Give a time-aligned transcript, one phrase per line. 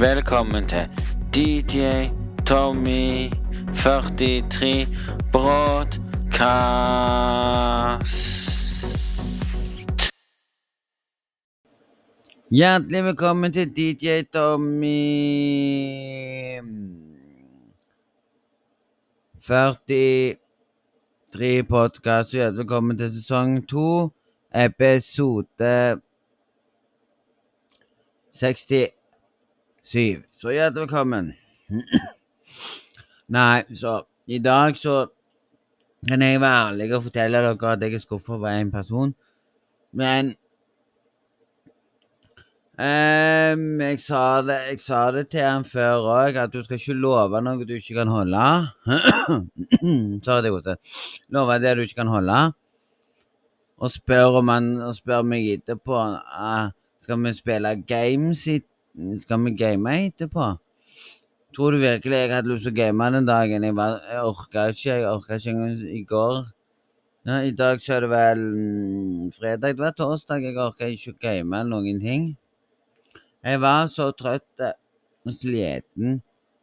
[0.00, 0.90] Velkommen til
[1.34, 1.86] DJ
[2.46, 3.30] Tommy
[3.74, 4.86] 43
[5.32, 6.00] Broadcast.
[12.50, 14.88] Hjertelig velkommen til DJ Tommy
[19.40, 22.32] 43 podkast.
[22.32, 24.08] Hjertelig velkommen til sesong to,
[24.54, 26.00] episode
[29.90, 30.22] 67.
[30.38, 31.32] Så hjertelig velkommen.
[33.34, 33.96] Nei, så
[34.30, 35.08] i dag så
[36.06, 39.14] kan jeg være ærlig og fortelle dere at jeg er skuffa over en person.
[39.90, 40.30] Men
[42.78, 46.94] um, jeg, sa det, jeg sa det til han før òg, at du skal ikke
[46.94, 48.46] love noe du ikke kan holde.
[50.24, 50.94] Sorry, det gått.
[51.34, 52.40] Love det du ikke kan holde.
[53.82, 56.70] Og spør om han spør meg etterpå uh,
[57.00, 58.60] Skal vi spille games i
[59.20, 60.52] Skal vi game etterpå?
[61.56, 63.64] Tror du virkelig jeg hadde lyst til å game den dagen?
[63.66, 64.88] Jeg, var, jeg orka ikke.
[64.90, 66.36] Jeg orka ikke engang i går.
[67.26, 69.74] Ja, I dag så er det vel mm, fredag.
[69.74, 70.46] Det var torsdag.
[70.46, 72.30] Jeg orka ikke å game noen ting.
[73.44, 76.20] Jeg var så trøtt og sliten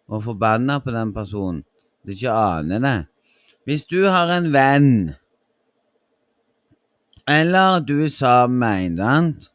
[0.07, 1.63] og forbanna på den personen.
[2.05, 2.97] Du ikke aner det.
[3.67, 4.91] Hvis du har en venn,
[7.27, 9.49] eller du er sammen med en, sant?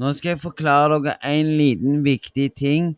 [0.00, 2.94] Nå skal jeg forklare dere en liten viktig ting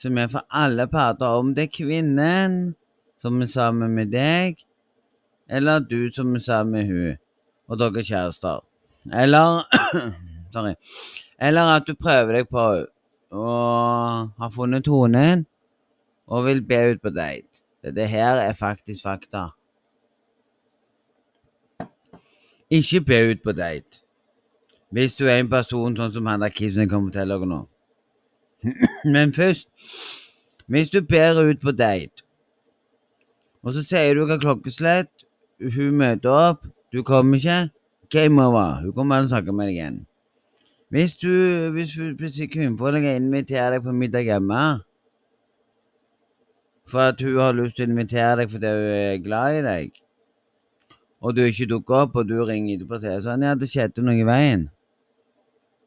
[0.00, 1.26] som er for alle parter.
[1.36, 2.54] Om det er kvinnen
[3.20, 4.62] som er sammen med deg,
[5.48, 7.18] eller du som er sammen med hun,
[7.68, 8.64] og dere er kjærester.
[9.12, 9.66] Eller
[10.54, 10.72] Sorry.
[11.38, 12.64] Eller at du prøver deg på
[13.36, 15.44] og har funnet tonen
[16.26, 17.60] og vil be ut på date.
[17.84, 19.50] Dette her er faktisk fakta.
[22.70, 24.05] Ikke be ut på date.
[24.90, 27.64] Hvis du er en person sånn som han der kisen jeg kommer til dere nå.
[29.14, 29.68] Men først
[30.66, 32.24] Hvis du ber ut på date,
[33.62, 35.10] og så sier du hva klokkeslett,
[35.62, 37.70] hun møter opp, du kommer ikke,
[38.10, 38.82] game over.
[38.82, 40.00] Hun kommer og snakker med deg igjen.
[40.90, 41.30] Hvis du
[41.74, 44.62] hvis kvinnfolk inviterer deg på middag hjemme
[46.86, 49.98] for at hun har lyst til å invitere deg fordi hun er glad i deg,
[51.20, 54.04] og du ikke dukker opp, og du ringer etterpå og sier sånn ja, det skjedde
[54.06, 54.68] noe i veien,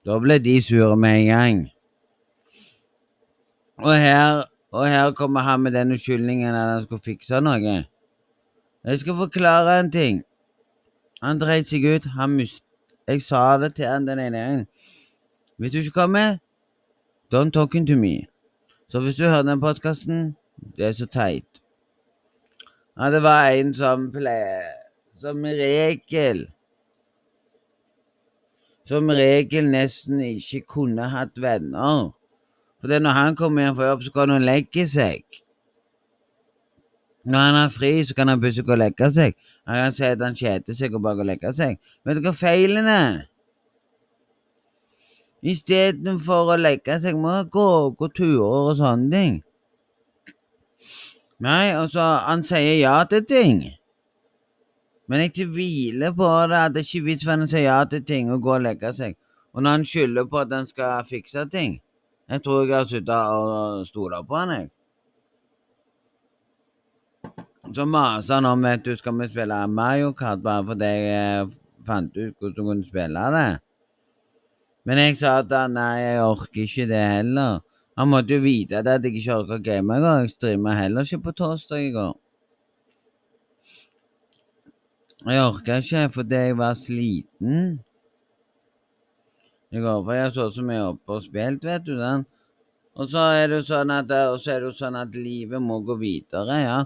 [0.10, 1.60] da ble de sure med en gang.
[3.78, 7.76] Og her, og her kommer han med den unnskyldningen at han skulle fikse noe.
[8.84, 10.24] Jeg skal forklare en ting.
[11.22, 12.10] Han dreit seg ut.
[12.18, 12.64] Han mist...
[13.08, 14.68] Jeg sa det til han den ene gangen.
[15.58, 16.38] Hvis du ikke kommer,
[17.34, 18.26] don't talking to me.
[18.90, 20.36] Så hvis du hører den podkasten,
[20.78, 21.62] det er så teit.
[22.98, 24.74] Ja, det var en som pleier
[25.20, 26.48] Som regel
[28.90, 32.10] Som regel nesten ikke kunne hatt venner.
[32.82, 35.22] For når han kommer hjem fra jobb, så kan han legge seg.
[37.30, 39.36] Når han har fri, så kan han plutselig gå og legge seg.
[39.70, 41.78] Han kan si at han kjeder seg og bare gå og legge seg.
[42.08, 43.20] Vet du hva feilen er?
[45.46, 49.38] Istedenfor å legge seg, må han gå, gå turer og sånne ting.
[51.46, 53.62] Nei, altså, han sier ja til ting.
[55.10, 57.80] Men jeg tviler på det, at det er ikke vits for han å si ja
[57.90, 59.16] til ting og gå og legge seg.
[59.58, 61.80] Og når han skylder på at han skal fikse ting
[62.30, 64.68] Jeg tror jeg har sittet og stola på han, jeg.
[67.74, 71.50] Så maser han om vet du, skal vi spille Mario Kart bare fordi jeg
[71.90, 73.50] fant ut hvordan du kunne spille det.
[74.86, 77.60] Men jeg sa at nei, jeg orker ikke det heller.
[77.98, 80.24] Han måtte jo vite at jeg ikke orker å game engang.
[80.24, 82.14] Jeg streama heller ikke på torsdag i går.
[85.28, 87.80] Jeg orka ikke fordi jeg var sliten.
[89.72, 91.98] Går for jeg så så mye oppe og spilt, vet du.
[92.00, 92.26] den.
[92.96, 94.10] Og så er det sånn at,
[94.76, 96.78] sånn at livet må gå videre, ja.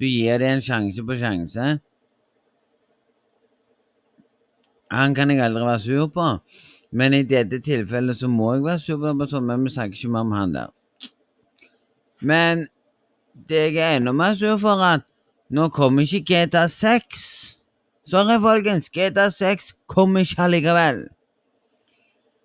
[0.00, 1.68] Du gir det en sjanse på sjanse.
[4.92, 6.26] Han kan jeg aldri være sur på,
[6.92, 9.96] men i dette tilfellet så må jeg være sur på en person, men vi snakker
[9.96, 10.74] ikke mer om han der.
[12.20, 12.66] Men
[13.48, 15.06] det jeg er enda mer sur for, at
[15.48, 17.41] nå kommer ikke GTA 6.
[18.12, 20.98] Sorry, folkens, GTA 6 kommer ikke allikevel.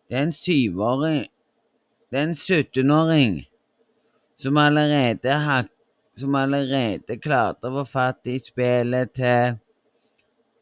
[0.08, 1.25] Det er en syvåring
[2.12, 3.34] Det er en 17-åring
[4.40, 5.68] som allerede har
[6.16, 9.60] som allerede klarte å få fatt i spillet til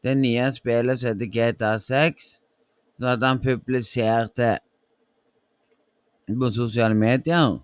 [0.02, 2.26] det nye spillet som heter GTA 6,
[2.98, 4.50] så at han publiserte
[6.26, 7.60] på sosiale medier.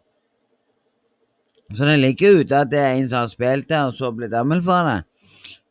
[1.74, 4.30] Så det ligger ute at det er en som har spilt det, og så blitt
[4.30, 5.00] gammel for det.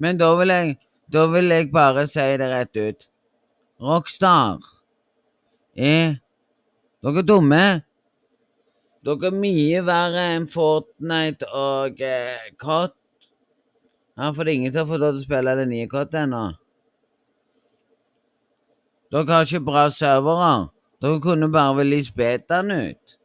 [0.03, 0.79] Men da vil jeg,
[1.11, 3.07] da vil jeg bare si det rett ut.
[3.81, 4.59] Rockstar
[5.75, 6.19] er
[7.01, 7.65] Dere er dumme.
[9.01, 12.93] Dere er mye verre enn Fortnite og eh, COD.
[14.17, 16.43] Ja, for det ingen som har fått lov til å spille det nye Cot ennå.
[19.11, 20.51] Dere har ikke bra servere.
[21.01, 23.17] Dere kunne bare release betaen ut.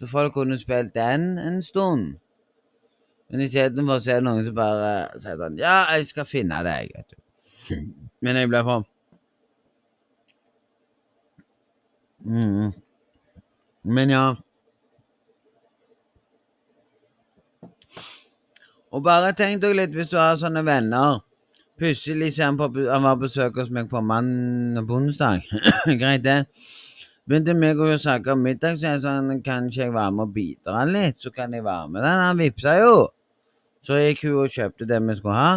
[0.00, 2.16] Så folk kunne spilt den en stund.
[3.30, 4.90] Men istedenfor så er det noen som bare
[5.22, 7.20] sier sånn Ja, jeg skal finne deg, vet du.
[8.24, 8.84] Men jeg ble for
[12.24, 12.74] mm.
[13.84, 14.24] Men ja.
[18.94, 21.18] Og bare tenk deg litt hvis du har sånne venner.
[21.80, 25.42] Plutselig ser han, på, han var på besøk hos meg på mandag på onsdag.
[26.00, 26.44] Greit, det.
[27.24, 30.34] Begynte meg å snakke om middag, så jeg sånn Kan ikke jeg være med og
[30.34, 31.22] bidra litt?
[31.24, 32.20] Så kan jeg være med den.
[32.20, 32.96] Han vippsa jo.
[33.84, 35.54] Så gikk hun og kjøpte det vi skulle ha.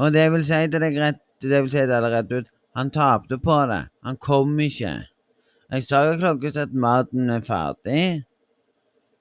[0.00, 2.48] Og det vil si deg rett, det vil si det rett ut,
[2.78, 3.82] han tapte på det.
[4.06, 4.94] Han kom ikke.
[5.70, 8.04] Jeg sa jo klokka at maten er ferdig.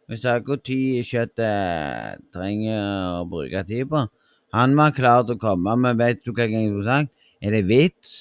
[0.09, 4.07] Jeg sa hvor tid kjøttet trenger å bruke tid på.
[4.55, 7.11] Han var klar til å komme, men vet du hva jeg skulle sagt?
[7.43, 8.13] Er det vits?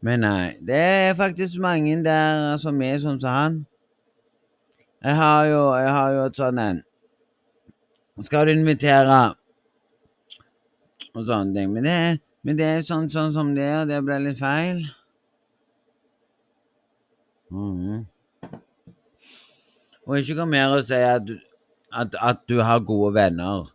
[0.00, 3.58] Men nei, det er faktisk mange der som er sånn som han.
[5.04, 6.80] Jeg har jo, jeg har jo et sånn en
[8.24, 9.18] skal du invitere
[11.14, 11.72] og sånne ting.
[11.74, 11.98] Men det,
[12.46, 14.82] men det er sånn, sånn, som det og det ble litt feil.
[17.50, 18.06] Mm.
[20.06, 21.30] Og ikke kom her og si at,
[21.90, 23.70] at, at, du har gode venner.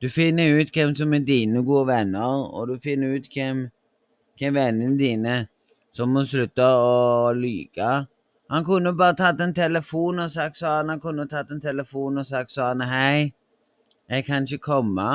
[0.00, 3.66] Du finner ut hvem som er dine gode venner, og du finner ut hvem,
[4.38, 5.40] hvem vennene dine
[5.94, 8.06] som må slutte å lyge
[8.48, 10.88] han kunne bare tatt en telefon og sagt sånn.
[10.88, 13.34] Han kunne tatt en telefon og sagt sånn Hei,
[14.08, 15.08] jeg kan ikke komme.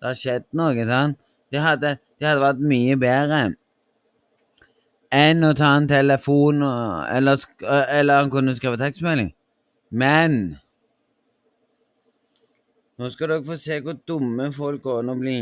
[0.00, 1.14] Det har skjedd noe, sånn.
[1.54, 3.44] Det hadde, det hadde vært mye bedre
[5.14, 9.28] enn å ta en telefon eller, eller han kunne skrevet tekstmelding.
[9.94, 10.56] Men
[12.98, 15.36] nå skal dere få se hvor dumme folk går an å bli.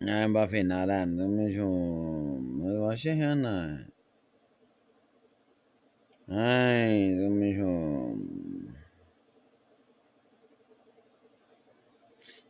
[0.00, 1.18] Jeg bare finne den.
[1.18, 3.78] Det var ikke her, nei.
[6.28, 7.72] Nei, skal vi sjå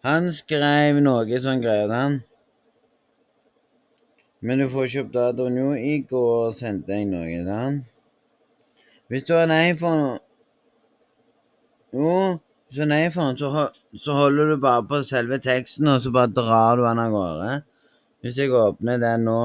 [0.03, 2.21] Han skrev noe sånn greier, han.
[4.41, 5.71] Men du får ikke opp datoen jo.
[5.73, 7.89] I går sendte jeg noe, sant?
[9.09, 10.19] Hvis du har en iPhone
[11.97, 12.37] Jo,
[12.69, 16.11] hvis du har en iPhone, så, så holder du bare på selve teksten, og så
[16.13, 17.63] bare drar du den av gårde.
[18.21, 19.41] Hvis jeg åpner den nå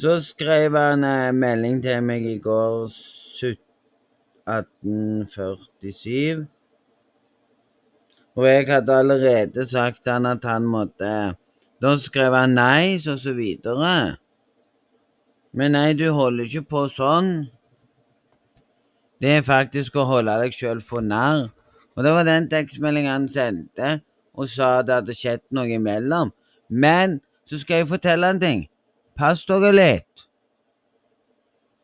[0.00, 2.88] Så skrev han en melding til meg i går
[4.48, 6.46] 1847.
[8.38, 11.34] Og jeg hadde allerede sagt han at han måtte
[11.82, 14.16] Da skrev han nei, og så videre.
[15.52, 17.50] Men nei, du holder ikke på sånn.
[19.20, 21.50] Det er faktisk å holde deg sjøl for narr.
[21.96, 23.98] Og det var den tekstmeldingen han sendte,
[24.32, 26.30] og sa det hadde skjedd noe imellom.
[26.70, 28.62] Men så skal jeg fortelle en ting.
[29.18, 30.24] Pass dere litt.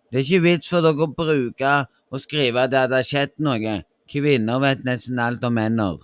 [0.08, 3.80] Det er ikke vits for dere å bruke og skrive at det hadde skjedd noe.
[4.08, 5.98] Kvinner vet nesten alt om menner.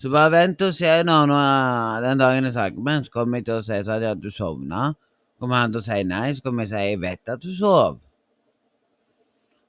[0.00, 3.40] Så bare vent og se når, når den dagen jeg snakker med ham, så kommer
[3.40, 4.92] jeg til å si at du sovna.
[5.40, 7.44] Kommer han til å si nei, så kommer jeg til å si jeg vet at
[7.44, 8.00] du sov.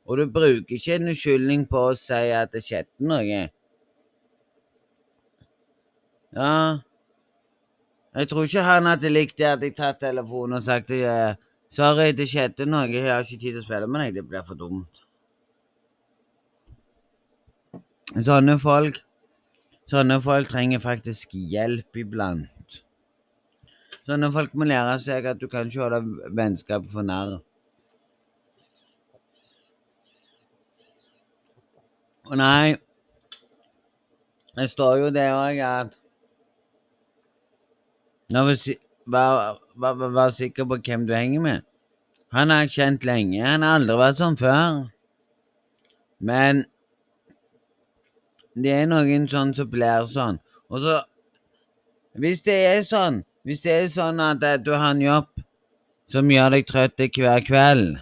[0.05, 3.45] Og du bruker ikke en unnskyldning på å si at det skjedde noe.
[6.35, 6.51] Ja,
[8.15, 11.35] jeg tror ikke han hadde likt det at jeg tatt telefonen og sagt jeg
[11.73, 14.45] sorry, det skjedde noe, jeg har ikke tid til å spille med deg, det blir
[14.47, 15.01] for dumt.
[18.15, 19.01] Sånne folk
[19.85, 22.79] Sånne folk trenger faktisk hjelp iblant.
[24.09, 27.35] Sånne folk må lære seg at du kan ikke holde vennskapet for narr.
[32.33, 32.75] Nei,
[34.55, 36.01] det står jo det òg at
[39.05, 41.65] Vær, vær, sikker på hvem du henger med.
[42.33, 43.37] Han har jeg kjent lenge.
[43.45, 44.79] Han har aldri vært sånn før.
[46.17, 46.63] Men
[48.57, 50.41] det er noen sånn som blir sånn.
[50.73, 51.03] Og så
[52.15, 55.27] Hvis det er sånn, hvis det er sånn at du har en jobb
[56.07, 57.97] som gjør deg trøtt hver kveld,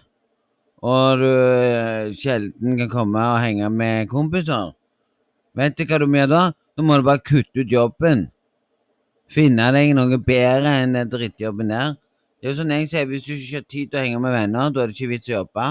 [0.84, 4.74] og du uh, sjelden kan komme og henge med kompiser,
[5.56, 6.46] vet du hva du må gjøre da?
[6.75, 8.28] Da må du bare kutte ut jobben
[9.34, 11.96] finne deg noe bedre enn den drittjobben der.
[12.40, 14.36] Det er jo sånn jeg sier, Hvis du ikke har tid til å henge med
[14.36, 15.68] venner, da er det ikke vits å jobbe.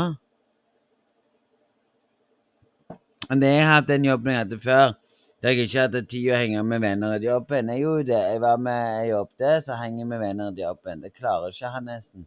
[3.32, 4.94] Det jeg hadde den jobben jeg hadde før,
[5.42, 7.72] der jeg ikke hadde tid å henge med venner i jobben.
[7.72, 8.22] Jeg gjorde det.
[8.32, 11.04] Jeg var med jeg jobbet, så henger jeg med venner i jobben.
[11.04, 12.26] Det klarer ikke han nesten.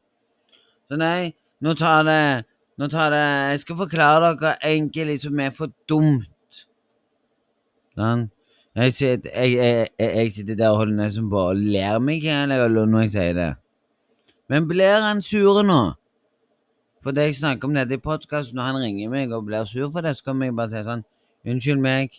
[0.89, 1.33] Så nei,
[1.65, 2.21] nå tar det
[2.77, 6.63] Nå tar det Jeg skal forklare dere egentlig som er for dumt.
[7.95, 8.29] Sånn.
[8.75, 12.25] Jeg sitter, jeg, jeg, jeg, jeg sitter der og holder nesten på og ler meg
[12.27, 13.51] når jeg sier det.
[14.51, 15.95] Men blir han sur nå?
[17.05, 19.87] For det jeg snakker om dette i podkasten, når han ringer meg og blir sur
[19.93, 21.05] for det, så kan jeg bare si sånn
[21.45, 22.15] Unnskyld meg.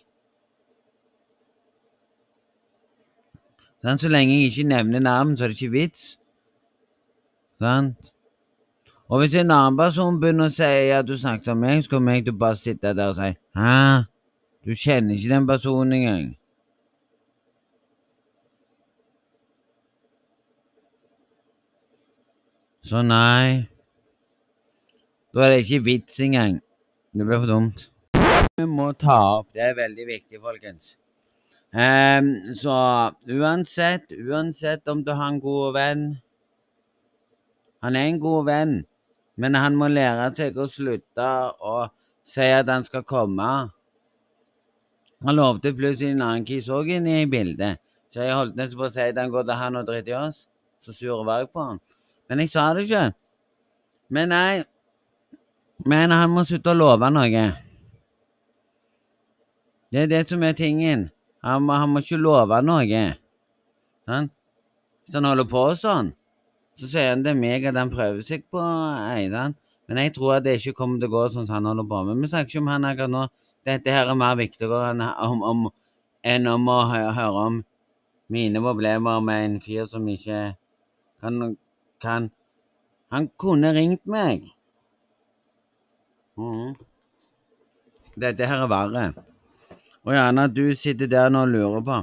[3.83, 6.05] Sånn, så lenge jeg ikke nevner navn, så er det ikke vits.
[7.61, 8.13] Sant?
[9.09, 12.17] Og hvis en annen person begynner å si at du snakket om meg, så kommer
[12.17, 13.77] jeg til å bare sitte der og si Hæ?
[14.67, 16.27] Du kjenner ikke den personen engang.
[22.87, 23.69] Så nei
[25.35, 26.59] Da er det ikke vits engang.
[27.15, 27.89] Det blir for dumt.
[28.57, 29.49] Vi må ta opp.
[29.55, 30.97] Det er veldig viktig, folkens.
[31.77, 32.77] Um, så
[33.29, 36.05] uansett, uansett om du har en god venn
[37.83, 38.77] Han er en god venn,
[39.37, 41.77] men han må lære seg å slutte å
[42.27, 43.49] si at han skal komme.
[45.25, 47.81] Han lovte plutselig en annen kis òg inne i bildet,
[48.13, 50.19] så jeg holdt nesten på å si at han går til han og driter i
[50.19, 50.47] oss.
[50.85, 51.81] Så sur var jeg på han.
[52.29, 53.11] Men jeg sa det ikke.
[54.09, 54.65] Men nei
[55.85, 57.43] Men han må slutte å love noe.
[59.93, 61.11] Det er det som er tingen.
[61.45, 63.03] Han må, han må ikke love noe.
[64.09, 64.31] Sånn?
[65.05, 66.09] Hvis han holder på sånn,
[66.77, 69.57] så sier han det er meg at han prøver seg på Eidan.
[69.87, 72.03] Men jeg tror at det ikke kommer til å gå sånn som han holder på
[72.09, 72.23] med.
[72.23, 73.27] Vi snakker ikke om han akkurat nå.
[73.67, 75.63] Dette her er mer viktigere enn om, om,
[76.27, 77.61] enn om å høre om
[78.33, 80.41] mine problemer med en fyr som ikke
[81.23, 81.57] kan,
[82.03, 82.31] kan
[83.15, 84.49] Han kunne ringt meg.
[86.37, 86.75] Mm.
[88.19, 89.05] Dette her er verre.
[90.03, 92.01] Og gjerne at du sitter der nå og lurer på.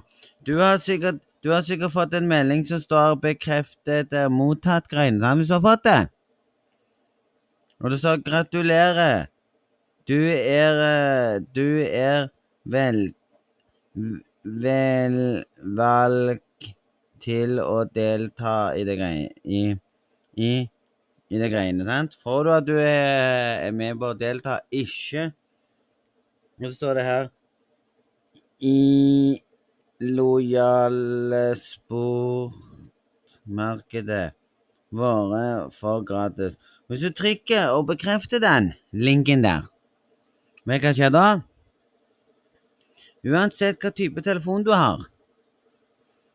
[0.48, 5.36] Du har sikkert, du har sikkert fått en melding som står 'bekreftet eh, mottatt' greiene.
[5.36, 6.08] Hvis du har fått det?
[7.84, 9.28] Og det står 'gratulerer'.
[10.08, 12.30] Du er eh, Du er
[12.66, 13.14] vel
[14.44, 16.44] velvalgt
[17.24, 19.76] til å delta i det greiene i,
[20.36, 20.70] i,
[21.32, 22.18] i det greiene, sant?
[22.24, 24.60] Får du at du er, er med på å delta?
[24.72, 25.32] Ikke.
[26.60, 27.30] Og så står det her
[28.64, 29.43] i
[30.04, 34.34] lojale sportmarkedet
[34.92, 36.58] vare for gratis.
[36.88, 39.62] Hvis du trykker og bekrefter den linken der,
[40.68, 41.42] vet du hva skjer da?
[43.24, 45.00] Uansett hva type telefon du har,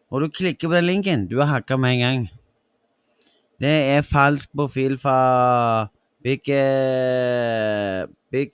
[0.09, 2.29] og du klikker på den linken, du er hacka med en gang.
[3.61, 5.89] Det er falsk profil fra
[6.23, 6.43] Big,
[8.31, 8.53] Big.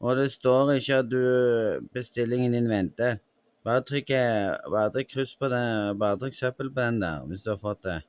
[0.00, 1.22] Og det står ikke at du
[1.92, 3.16] bestillingen din venter.
[3.64, 4.12] Bare trykk,
[4.70, 8.00] bare kryss på den, bare trykk søppel på den der, hvis du har fått det.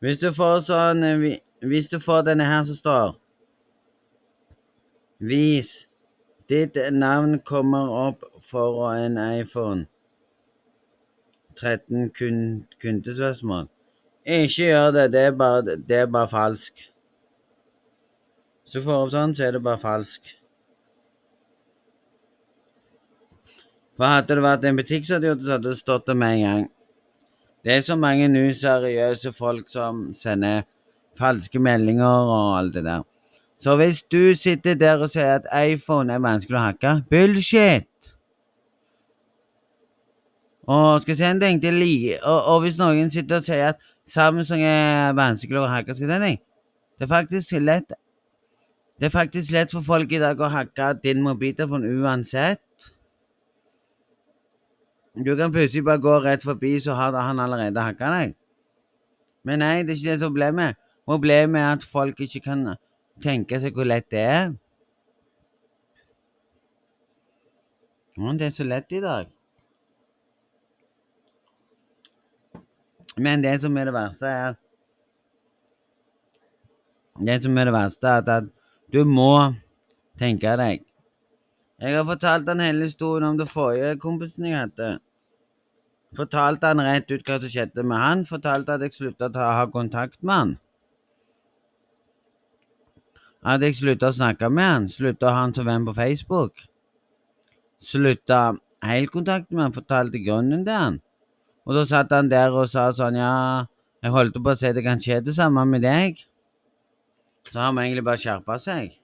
[0.00, 1.02] Hvis du får sånn
[1.58, 3.16] Hvis du får denne her som står
[5.18, 5.88] Vis.
[6.48, 9.88] Ditt navn kommer opp for en iPhone
[11.58, 12.38] 13 kun,
[12.80, 13.66] kundespørsmål.
[14.24, 15.12] Ikke gjør det.
[15.12, 16.86] Det er bare, det er bare falsk.
[18.68, 20.26] Hvis du får opp sånn, så er det bare falsk.
[23.96, 26.66] For hadde det vært en butikk, så hadde det stått det med en gang.
[27.64, 30.66] Det er så mange useriøse folk som sender
[31.16, 33.06] falske meldinger og alt det der.
[33.64, 37.88] Så hvis du sitter der og sier at iPhone er vanskelig å hacke Bullshit!
[40.68, 41.80] Og skal en ting til
[42.20, 46.12] og, og hvis noen sitter og sier at Samsung er vanskelig å hacke, skal jeg
[46.12, 46.38] si en ting
[46.98, 47.96] Det er faktisk lett
[48.98, 52.62] det er faktisk lett for folk i dag å hacke din mobiltelefon uansett.
[55.14, 58.34] Du kan plutselig bare gå rett forbi, så har han allerede hacka deg.
[59.46, 60.78] Men nei, det er ikke det som er problemet.
[61.08, 62.66] Problemet er at folk ikke kan
[63.22, 64.52] tenke seg hvor lett det er.
[68.18, 69.30] Det er så lett i dag.
[73.18, 74.56] Men det som er det verste, er
[77.18, 78.57] Det som er det verste, er at
[78.92, 79.54] du må
[80.18, 80.84] tenke deg.
[81.78, 84.88] Jeg har fortalt han hele historien om det forrige kompisen jeg hadde.
[86.16, 88.24] Fortalte han rett ut hva som skjedde med han.
[88.26, 90.54] Fortalte at jeg slutta å ha kontakt med han.
[93.44, 94.88] At jeg slutta å snakke med han.
[94.90, 96.64] Slutta å ha han som venn på Facebook.
[97.84, 99.76] Slutta helt kontakt med han.
[99.76, 100.98] Fortalte grunnen til han.
[101.68, 103.68] Og da satt han der og sa sånn Ja,
[104.02, 106.24] jeg holdt på å si det kan skje det samme med deg.
[107.52, 108.98] Så har vi egentlig bare skjerpa seg.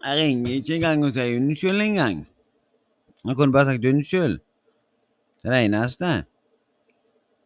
[0.00, 2.22] Jeg ringer ikke engang og sier unnskyld engang.
[3.26, 4.38] Han kunne bare sagt unnskyld.
[5.42, 6.12] Det er det eneste.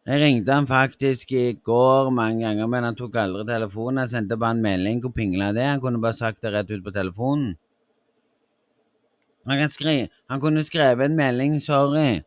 [0.05, 4.03] Jeg ringte han faktisk i går mange ganger, men han tok aldri telefonen.
[4.03, 5.01] Jeg sendte bare en melding.
[5.01, 5.65] Hvor pingla det?
[5.65, 7.55] Han kunne bare sagt det rett ut på telefonen.
[9.45, 12.23] Han, skri han kunne skrevet en melding 'sorry'.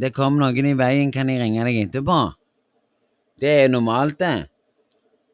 [0.00, 2.18] Det kom noen i veien, kan jeg ringe deg etterpå?
[3.40, 4.48] Det er normalt, det.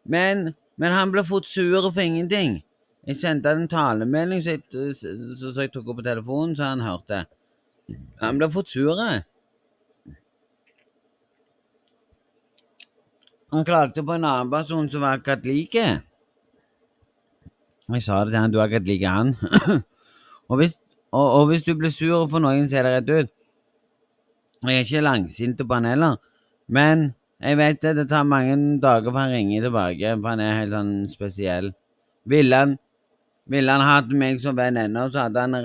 [0.05, 0.51] Men,
[0.81, 2.61] men han ble fort sur for ingenting.
[3.09, 4.65] Jeg sendte han en talemelding, så jeg,
[4.99, 7.25] så, så jeg tok opp på telefonen, så han hørte.
[8.21, 9.01] Han ble fort sur.
[13.51, 15.87] Han klagde på en annen person som var akkurat like.
[17.91, 19.35] Jeg sa det til han, du er akkurat like han.
[20.51, 20.77] og, hvis,
[21.11, 23.37] og, og, hvis, du blir sur for noen, ser det rett ut.
[24.61, 26.17] Jeg er ikke langsint på han heller,
[26.69, 30.59] men jeg vet at det tar mange dager før han ringer tilbake, for han er
[30.59, 31.71] helt sånn spesiell.
[32.29, 32.75] Ville han,
[33.49, 35.57] ville han hatt meg som venn ennå, så hadde han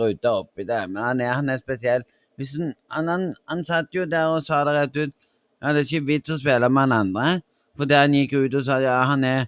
[0.00, 2.02] ruta oppi det, men han er, han er spesiell.
[2.40, 2.74] Han,
[3.12, 5.14] han, han, satt jo der og sa det rett ut.
[5.62, 7.28] Ja, det er ikke vits å spille med han andre,
[7.78, 9.46] for der han gikk ut og sa ja, han er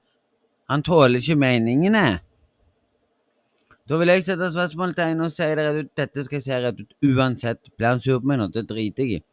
[0.71, 2.23] Han tåler ikke meningene.
[3.91, 5.93] Da vil jeg sette spørsmålstegn og si det rett ut.
[5.99, 7.61] Dette skal jeg si rett ut uansett.
[7.77, 9.25] Blir han sur på meg nå, det driter jeg i.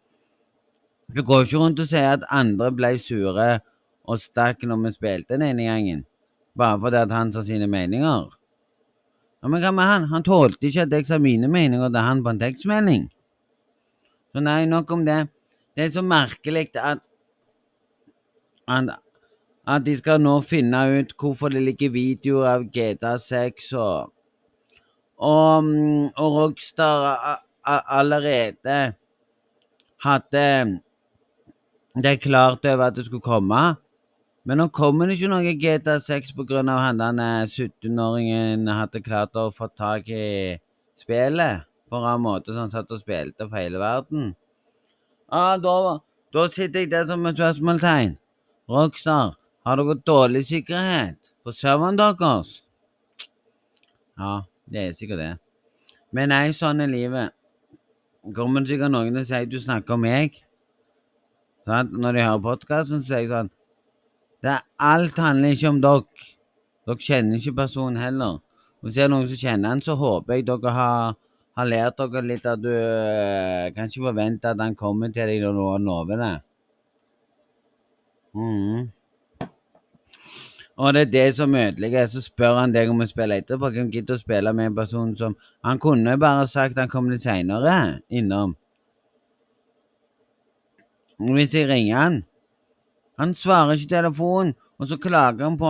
[1.13, 3.47] Du går ikke rundt og sier at andre ble sure
[4.09, 6.03] og stakk når vi spilte den ene gangen,
[6.57, 8.27] bare fordi at han sa sine meninger.
[9.41, 10.07] Ja, Men hva med han?
[10.11, 13.09] Han tålte ikke at jeg sa mine meninger til han på en tekstmelding.
[14.33, 15.29] Så nei, nok om det.
[15.75, 17.01] Det er så merkelig at,
[18.67, 18.89] at,
[19.65, 24.11] at de skal nå finne ut hvorfor det ligger videoer av GTA6 og
[25.19, 25.69] og,
[26.15, 28.93] og Rockstar allerede
[30.03, 30.81] hadde
[32.03, 33.75] det klart over at det skulle komme.
[34.47, 36.63] Men nå kommer det ikke noe GTA6 pga.
[36.79, 40.57] han denne 17-åringen hadde klart å få tak i
[40.97, 44.31] spillet på en måte, så han satt og spilte for hele verden.
[45.29, 45.99] Ja, da,
[46.34, 48.15] da sitter jeg der som et spørsmålstegn.
[48.69, 52.62] Rockstar, har dere dårlig sikkerhet på serveren deres?
[54.19, 54.34] Ja,
[54.69, 55.32] det er sikkert det.
[56.15, 57.36] Men nei, sånn er livet.
[58.36, 60.41] Kommer det sikkert noen som sier du snakker om meg.
[61.67, 63.53] Sånn, når de hører podkasten, sier jeg sånn
[64.45, 66.27] er, Alt handler ikke om dere.
[66.88, 68.39] Dere kjenner ikke personen heller.
[68.79, 71.17] Hvis det er noen som kjenner han, så håper jeg dere har
[71.60, 75.43] har lært dere litt at du øh, kan ikke forvente at han kommer til deg
[75.43, 76.36] når du lover det.
[78.38, 78.88] Mm.
[80.79, 82.07] Og det er det som ødelegger.
[82.07, 83.71] Så spør han deg om å spille etterpå.
[83.75, 87.25] Hvem gidder å spille med en person som Han kunne bare sagt han kom litt
[87.25, 88.55] seinere innom.
[91.19, 92.23] Hvis jeg ringer han
[93.19, 95.67] Han svarer ikke telefonen, og så klager han på,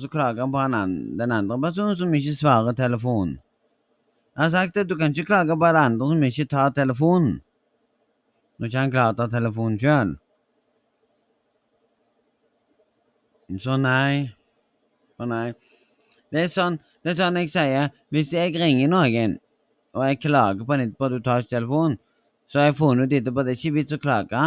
[0.00, 3.34] så klager han på han, den andre personen som ikke svarer telefonen.
[4.36, 7.42] Jeg har sagt at du kan ikke klage på alle andre som ikke tar telefonen.
[8.56, 10.16] Når ikke han klarer å ta telefonen sjøl.
[13.60, 14.35] Så nei.
[15.16, 15.46] Så nei.
[16.32, 17.90] Det er, sånn, det er sånn jeg sier.
[18.12, 19.38] Hvis jeg ringer noen,
[19.96, 21.96] og jeg klager på en etterpå du tar ikke telefonen,
[22.50, 24.42] så har jeg funnet ut etterpå at det er ikke vits å klage.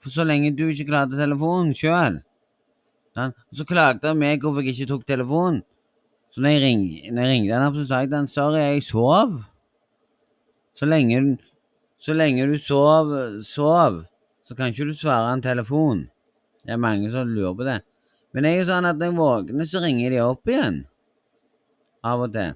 [0.00, 2.22] For så lenge du ikke klarte telefonen sjøl.
[3.52, 5.60] Så klagde han meg hvorfor jeg ikke tok telefonen.
[6.30, 8.60] Så når jeg, ring, når jeg ringte han opp, så sa jeg til han sorry,
[8.62, 9.32] jeg sov.
[10.78, 11.20] Så lenge,
[12.00, 13.10] så lenge du sov,
[13.44, 14.04] sov,
[14.46, 16.06] så kan ikke du svare en telefon.
[16.62, 17.80] Det er mange som lurer på det.
[18.32, 20.82] Men det er jo sånn at når jeg våkner, så ringer de opp igjen.
[22.06, 22.54] Av og til.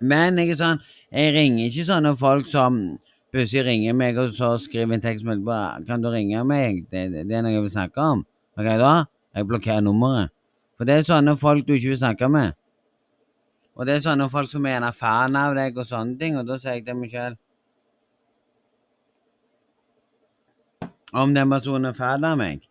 [0.00, 0.80] Men jeg er sånn,
[1.12, 2.80] jeg ringer ikke sånne folk som
[3.32, 6.84] plutselig ringer meg og så skriver en tekstmelding på Kan du ringe meg?
[6.90, 8.24] Det, det, det er noe jeg vil snakke om.
[8.56, 8.94] Ok, da?
[9.36, 10.32] Jeg blokkerer nummeret.
[10.76, 12.56] For det er sånne folk du ikke vil snakke med.
[13.76, 16.48] Og det er sånne folk som er gjerne fan av deg og sånne ting, og
[16.48, 17.36] da sier jeg til meg sjøl
[21.16, 22.64] Om den personen er fan av meg,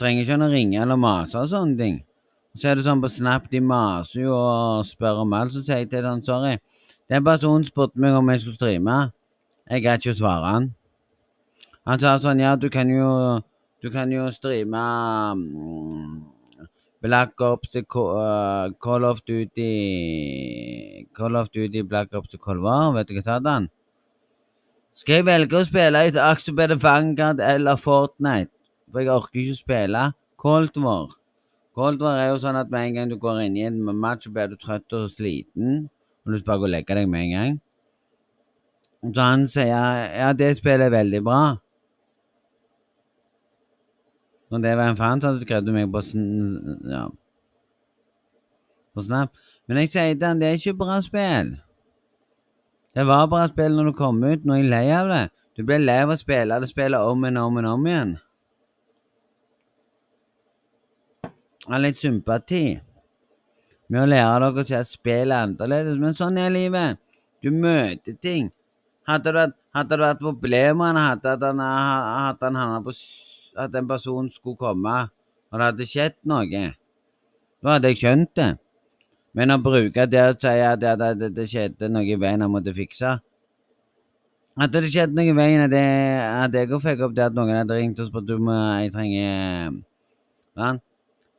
[0.00, 1.98] trenger ikke han å ringe eller mase og sånne ting.
[2.58, 5.84] Så er det sånn på Snap, de maser jo og spør om alt, så sier
[5.84, 6.56] jeg til han sorry.
[7.08, 8.96] Den personen spurte meg om jeg skulle streame.
[9.68, 10.66] Jeg gadd ikke å svare han.
[11.88, 13.08] Han sa sånn ja, du kan jo,
[13.80, 14.82] du kan jo streame
[15.32, 16.18] um,
[17.04, 22.90] Black Ops til uh, Call of Duty Call of Duty Black Ops til Cold War,
[22.96, 23.70] vet du hva sa han?
[24.98, 28.57] Skal jeg velge å spille i Axobed Vanguard eller Fortnite?
[28.92, 30.02] For jeg orker ikke å spille
[30.40, 31.14] Cold War.
[31.78, 34.26] Cold War er jo sånn at med en gang du går inn i en match,
[34.26, 35.88] så blir du trøtt og sliten.
[36.24, 37.56] Og du bare går og legger deg med en gang.
[39.14, 41.42] Så han sier ja, det spillet er veldig bra.
[44.50, 46.02] Når det var en fan som hadde skrevet meg på,
[46.88, 47.04] ja,
[48.96, 49.34] på Snap.
[49.68, 51.52] Men jeg sier til han, det er ikke bra spill.
[52.96, 54.46] Det var bra spill når du kom ut.
[54.48, 55.26] Nå er jeg lei av det.
[55.58, 58.16] Du blir lei av å spille det spillet om og om og om igjen.
[61.68, 62.62] Jeg har litt sympati
[63.92, 66.96] med å lære dere å se at spillet er annerledes, men sånn er livet.
[67.44, 68.46] Du møter ting.
[69.04, 69.44] Hadde det,
[69.76, 72.40] hadde det vært problemer hadde, at han, at,
[72.86, 72.94] på,
[73.60, 74.96] at en person skulle komme,
[75.52, 76.64] og det hadde skjedd noe,
[77.60, 78.48] da hadde jeg skjønt det.
[79.36, 82.50] Men å bruke det å si at det, det, det skjedde noe i veien han
[82.50, 83.18] måtte fikse
[84.58, 85.76] Hadde det skjedd noe i veien at
[86.56, 89.76] jeg, òg fikk opp det at noen hadde ringt og spurt om jeg trenger
[90.56, 90.80] sånn?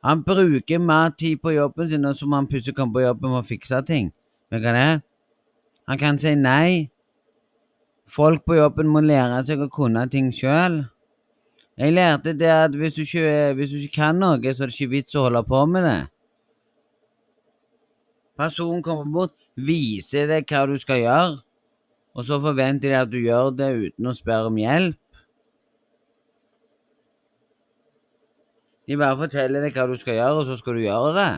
[0.06, 3.42] Han bruker mer tid på jobben sin, og som han plutselig kommer på jobben for
[3.42, 4.12] å fikse ting.
[4.50, 5.02] Men hva det er?
[5.90, 6.88] Han kan si nei.
[8.10, 10.80] Folk på jobben må lære seg å kunne ting sjøl.
[11.80, 14.76] Jeg lærte det at hvis du, ikke, hvis du ikke kan noe, så er det
[14.76, 16.00] ikke vits å holde på med det.
[18.40, 21.38] Personen kommer bort, viser deg hva du skal gjøre,
[22.16, 24.98] og så forventer de at du gjør det uten å spørre om hjelp.
[28.90, 31.30] De bare forteller deg hva du skal gjøre, og så skal du gjøre det.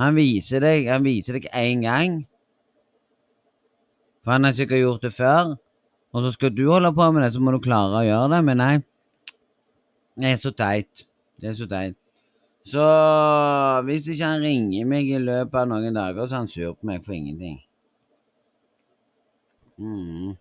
[0.00, 2.22] Han viser deg han viser deg én gang,
[4.24, 5.58] for han har sikkert gjort det før.
[6.10, 8.40] Og så skal du holde på med det, så må du klare å gjøre det.
[8.48, 8.74] Men nei,
[10.18, 11.04] det er så teit.
[11.40, 11.96] Det er så teit.
[12.66, 12.84] Så
[13.86, 16.88] hvis ikke han ringer meg i løpet av noen dager, så er han sur på
[16.90, 17.60] meg for ingenting.
[19.80, 20.34] Mm.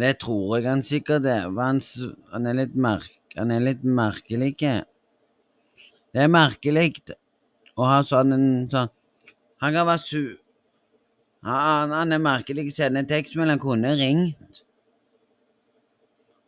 [0.00, 1.48] Det tror jeg han sikkert er.
[1.50, 1.80] Han,
[2.32, 4.54] han, er litt merk, han er litt merkelig.
[4.58, 7.14] Det er merkelig
[7.78, 8.90] å ha sånn en sånn
[9.60, 10.22] Han kan være su...
[11.44, 13.58] han, han er merkelig å sende en tekstmelding.
[13.58, 14.62] Han kunne ringt.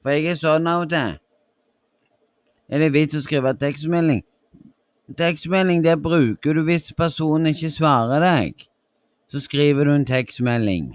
[0.03, 1.18] For jeg er sånn av og til.
[2.73, 4.23] Er det vits å skrive tekstmelding?
[5.18, 8.64] Tekstmelding det bruker du hvis personen ikke svarer deg.
[9.29, 10.95] Så skriver du en tekstmelding.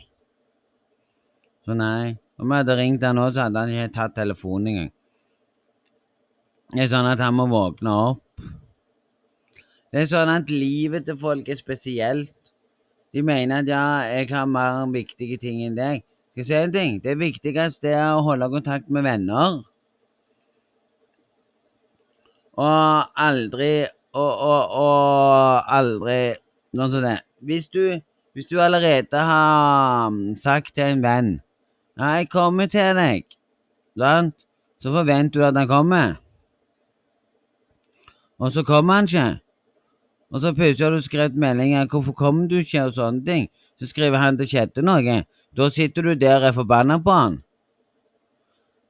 [1.65, 2.17] Så nei.
[2.38, 4.91] Om jeg hadde ringt han nå, så hadde han ikke tatt telefonen engang.
[6.73, 8.23] Det er sånn at han må våkne opp.
[9.93, 12.34] Det er sånn at livet til folk er spesielt.
[13.15, 16.03] De mener at ja, jeg har mer viktige ting enn deg.
[16.34, 16.97] Skal jeg si en ting?
[17.01, 19.62] Det viktigste er å holde kontakt med venner.
[22.58, 26.19] Og aldri Og, og, og aldri
[26.73, 27.17] Sånn som det.
[27.45, 27.99] Hvis du,
[28.34, 31.30] hvis du allerede har sagt til en venn
[31.97, 33.38] ja, 'Jeg kommer til deg',
[33.97, 34.36] sant?
[34.82, 36.17] så forventer du at han kommer.
[38.39, 39.39] Og så kommer han ikke.
[40.32, 43.50] Og så plutselig har du skrevet meldinger 'Hvorfor kom du ikke?' og sånne ting.
[43.80, 45.26] Så skriver han 'Det skjedde noe'.
[45.58, 47.43] Da sitter du der og er forbanna på han.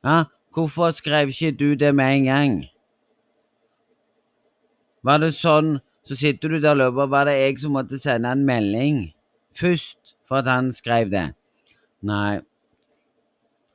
[0.04, 2.66] Ja, hvorfor skrev ikke du det med en gang?
[5.04, 8.32] Var det sånn, så sitter du der og løper, var det jeg som måtte sende
[8.32, 9.14] en melding
[9.56, 11.34] først for at han skrev det?
[12.02, 12.40] Nei.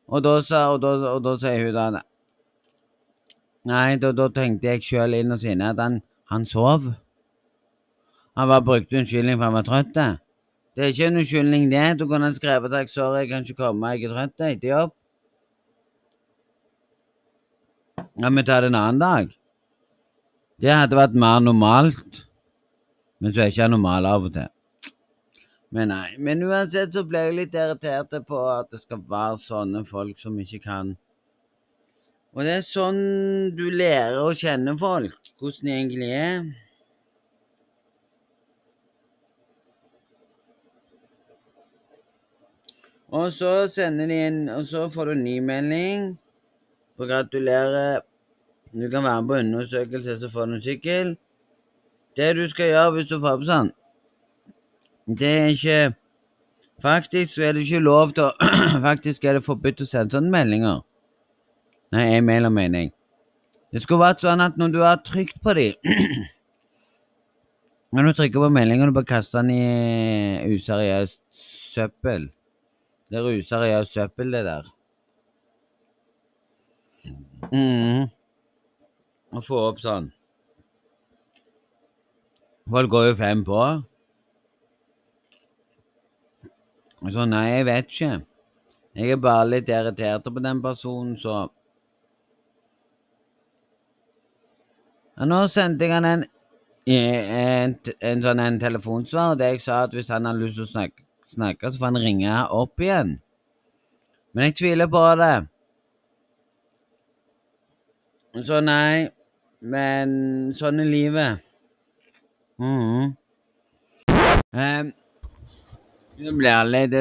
[0.09, 2.03] Og da sa, og da, og da sier hun da
[3.69, 6.01] Nei, da, da tenkte jeg sjøl inn og sinne at han,
[6.33, 6.89] han sov.
[8.39, 9.93] Han bare brukte unnskyldning for han var trøtt.
[10.73, 11.85] Det er ikke en unnskyldning, det.
[12.01, 14.97] Du kunne skrevet takk, 'sorry, jeg kan ikke komme, jeg er trøtt etter jobb'.
[18.19, 19.31] Ja, vi tar det en annen dag.
[20.61, 22.27] Det hadde vært mer normalt.
[23.21, 24.51] Men så er ikke normal av og til.
[25.73, 29.85] Men nei, men uansett så ble jeg litt irritert på at det skal være sånne
[29.89, 30.97] folk som ikke kan
[32.33, 33.01] Og det er sånn
[33.53, 36.45] du lærer å kjenne folk, hvordan de egentlig er.
[43.13, 46.07] Og så sender de inn, og så får du en ny melding.
[46.97, 48.01] Og gratulerer.
[48.73, 51.11] Du kan være med på undersøkelse, så får du en sykkel.
[52.17, 53.69] Det du skal gjøre hvis du får på sånn,
[55.09, 55.83] det er ikke
[56.83, 58.49] Faktisk så er det ikke lov til å
[58.89, 60.81] Faktisk er det forbudt å sende sånne meldinger.
[61.93, 62.93] Nei, e-mail mening.
[63.73, 65.77] Det skulle vært sånn at når du har trykt på dem
[67.93, 71.21] Når du trykker på meldingen, du bare kaster den i useriøst
[71.73, 72.31] søppel
[73.13, 74.69] det er useriøst søppel, det der.
[77.53, 78.07] mm.
[79.37, 80.07] Å få opp sånn.
[82.73, 83.59] Folk går jo fem på.
[87.13, 88.11] Så nei, jeg vet ikke.
[88.97, 91.43] Jeg er bare litt irritert på den personen, så
[95.23, 96.27] ja, Nå sendte jeg han en,
[96.91, 100.67] en, en, sånn en telefonsvar, og det jeg sa at hvis han har lyst til
[100.67, 103.17] å snakke snakke, så får han ringe opp igjen.
[104.33, 105.35] Men jeg tviler på det.
[108.47, 109.11] Så nei,
[109.61, 110.15] men
[110.57, 111.49] sånn er livet.
[112.63, 113.13] Mhm.
[114.53, 114.91] Um,
[116.19, 116.93] det, blir litt,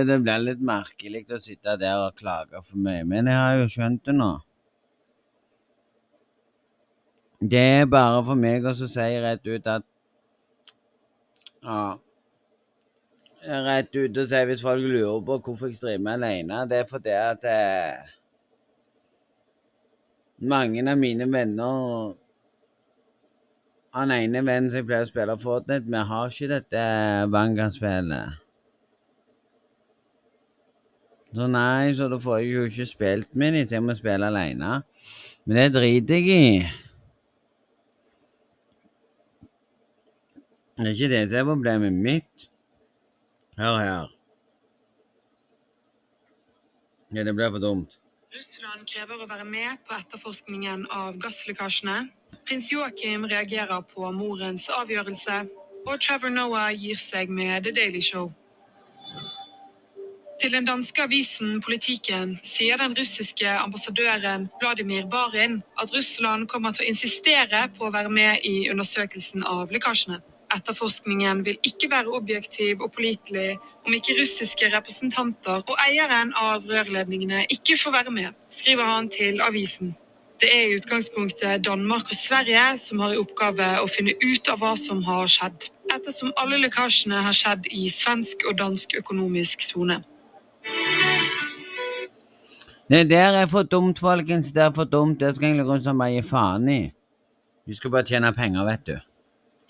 [0.45, 4.15] litt merkelig å sitte der og klage for meg, men jeg har jo skjønt det
[4.15, 4.31] nå.
[7.41, 9.85] Det er bare for meg å si rett ut at
[11.65, 11.97] Ja.
[13.41, 17.15] Rett ut og si hvis folk lurer på hvorfor jeg streamer alene, det er fordi
[17.17, 18.11] at eh,
[20.41, 22.13] mange av mine venner
[23.93, 26.83] Han ene vennen som jeg pleier å spille Fortnite med, har ikke dette
[27.33, 28.37] Vanguard-spillet.
[31.35, 34.29] Så nei, så da får jeg jo ikke spilt med dem, så jeg må spille
[34.31, 34.77] alene.
[35.43, 36.55] Men det driter jeg i.
[40.81, 42.47] Det er ikke det som er problemet mitt.
[43.57, 44.07] Hør her.
[47.13, 47.99] Ja, det ble for dumt.
[48.33, 52.07] Russland krever å være med på etterforskningen av gasslekkasjene.
[52.47, 55.43] Prins Joakim reagerer på morens avgjørelse.
[55.85, 58.31] Og Trevor Noah gir seg med The Daily Show.
[60.41, 66.87] Til den danske avisen Politiken sier den russiske ambassadøren Vladimir Barin at Russland kommer til
[66.87, 70.23] å insistere på å være med i undersøkelsen av lekkasjene.
[70.55, 77.45] Etterforskningen vil ikke være objektiv og pålitelig om ikke russiske representanter og eieren av rørledningene
[77.49, 79.95] ikke får være med, skriver han til avisen.
[80.41, 84.63] Det er i utgangspunktet Danmark og Sverige som har i oppgave å finne ut av
[84.63, 90.01] hva som har skjedd, ettersom alle lekkasjene har skjedd i svensk og dansk økonomisk sone.
[92.91, 94.51] Det der er for dumt, folkens.
[94.51, 95.19] Det er for dumt.
[95.19, 96.81] Det skal egentlig Russland bare gi faen i.
[97.65, 98.97] Vi skal bare tjene penger, vet du.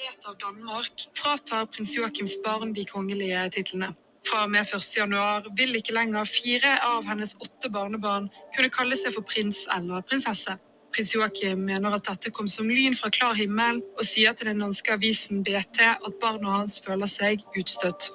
[0.01, 3.91] Dekret av Danmark fratar prins Joakims barn de kongelige titlene.
[4.25, 4.97] Fra og med 1.
[4.97, 10.01] januar vil ikke lenger fire av hennes åtte barnebarn kunne kalle seg for prins eller
[10.01, 10.57] prinsesse.
[10.93, 14.63] Prins Joakim mener at dette kom som lyn fra klar himmel, og sier til den
[14.63, 18.09] danske avisen BT at barna hans føler seg utstøtt.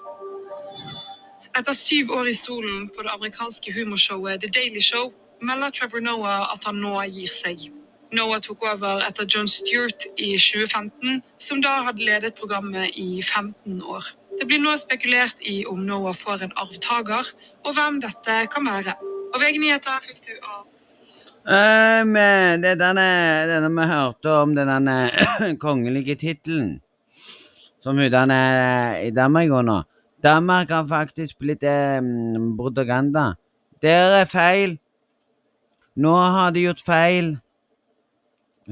[1.56, 6.50] Etter syv år i stolen på det amerikanske humorshowet The Daily Show melder Trevor Noah
[6.52, 7.70] at han nå gir seg.
[8.16, 13.82] Noah tok over etter John Stewart i 2015, som da hadde ledet programmet i 15
[13.82, 14.08] år.
[14.40, 17.28] Det blir nå spekulert i om Noah får en arvtaker,
[17.64, 18.96] og hvem dette kan være.
[19.34, 20.64] Og VG-nyheter fikk du av
[21.46, 22.16] Um,
[22.58, 23.02] det er denne,
[23.46, 24.96] denne vi hørte om, denne
[25.62, 26.72] kongelige tittelen
[27.86, 29.84] som hun er i Danmark under.
[30.22, 32.02] Danmark har faktisk blitt eh,
[32.58, 33.34] propaganda.
[33.82, 34.78] Der er feil.
[35.94, 37.36] Nå har de gjort feil.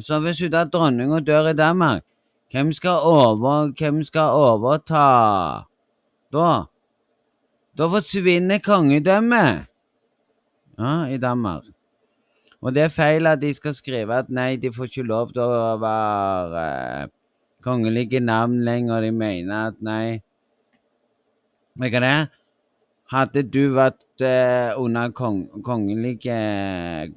[0.01, 2.03] Så hvis hun da dronninga dør i Danmark,
[2.51, 5.05] hvem skal, over, hvem skal overta
[6.33, 6.51] da?
[7.79, 9.67] Da forsvinner kongedømmet
[10.79, 11.65] ja, i Danmark.
[12.63, 15.43] Og det er feil at de skal skrive at nei, de får ikke lov til
[15.43, 17.11] å være eh,
[17.65, 19.05] kongelige navn lenger.
[19.05, 20.23] De mener at nei
[21.75, 22.31] Vet du det?
[23.11, 26.39] Hadde du vært eh, under kong, kongelige,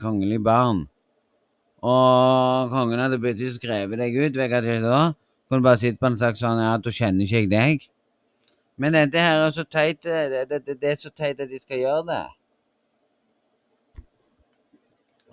[0.01, 0.87] kongelig barn,
[1.85, 5.01] og kongen hadde plutselig skrevet deg ut, det er da?
[5.47, 7.85] Kunne bare sitte på en slags sånn ja, da kjenner ikke jeg deg.
[8.77, 11.49] Men dette her er så teit, eh, det, det, det, det er så teit at
[11.49, 12.25] de skal gjøre det.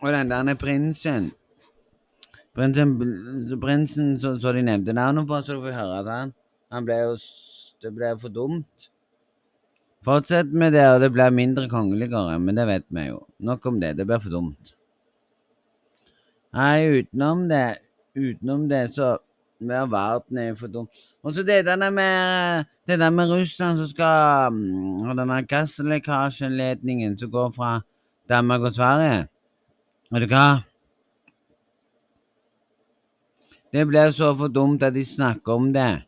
[0.05, 1.33] Og den der prinsen
[2.55, 2.93] Prinsen,
[3.59, 6.35] prinsen så, så de nevnte navnet på, så du får høre at han
[6.71, 7.17] Han ble jo
[7.83, 8.87] Det ble for dumt.
[10.05, 13.19] Fortsett med det, og det blir mindre kongeligere, men det vet vi jo.
[13.41, 13.97] Nok om det.
[13.99, 14.73] Det blir for dumt.
[16.55, 17.67] Nei, utenom det
[18.15, 19.17] Utenom det, så
[19.59, 20.87] blir verden er jo for dum.
[21.23, 27.19] Og så det der med det der med Russland som skal mm, ha denne gasslekkasjeledningen
[27.19, 27.81] som går fra
[28.29, 29.27] Danmark og Sverige.
[30.13, 30.63] Vet du hva?
[33.73, 36.05] Det blir så for dumt at de snakker om det.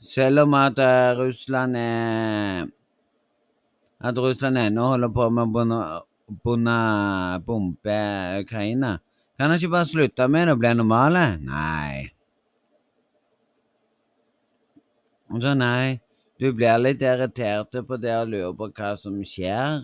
[0.00, 2.66] Selv om at eh, Russland er
[4.00, 6.02] At Russland ennå holder på med å
[6.44, 7.98] bombe
[8.40, 8.98] Ukraina.
[9.36, 11.24] Kan han ikke bare slutte med det og bli normale?
[11.42, 12.12] Nei.
[15.32, 16.00] Og så nei,
[16.40, 19.82] du blir litt irritert på det og lurer på hva som skjer.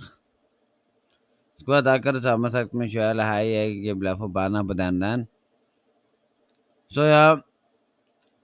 [1.59, 3.21] Skulle hatt akkurat det samme sagt meg sjøl.
[3.25, 3.49] Hei,
[3.89, 5.29] jeg blir forbanna på den, den.
[6.93, 7.39] Så ja,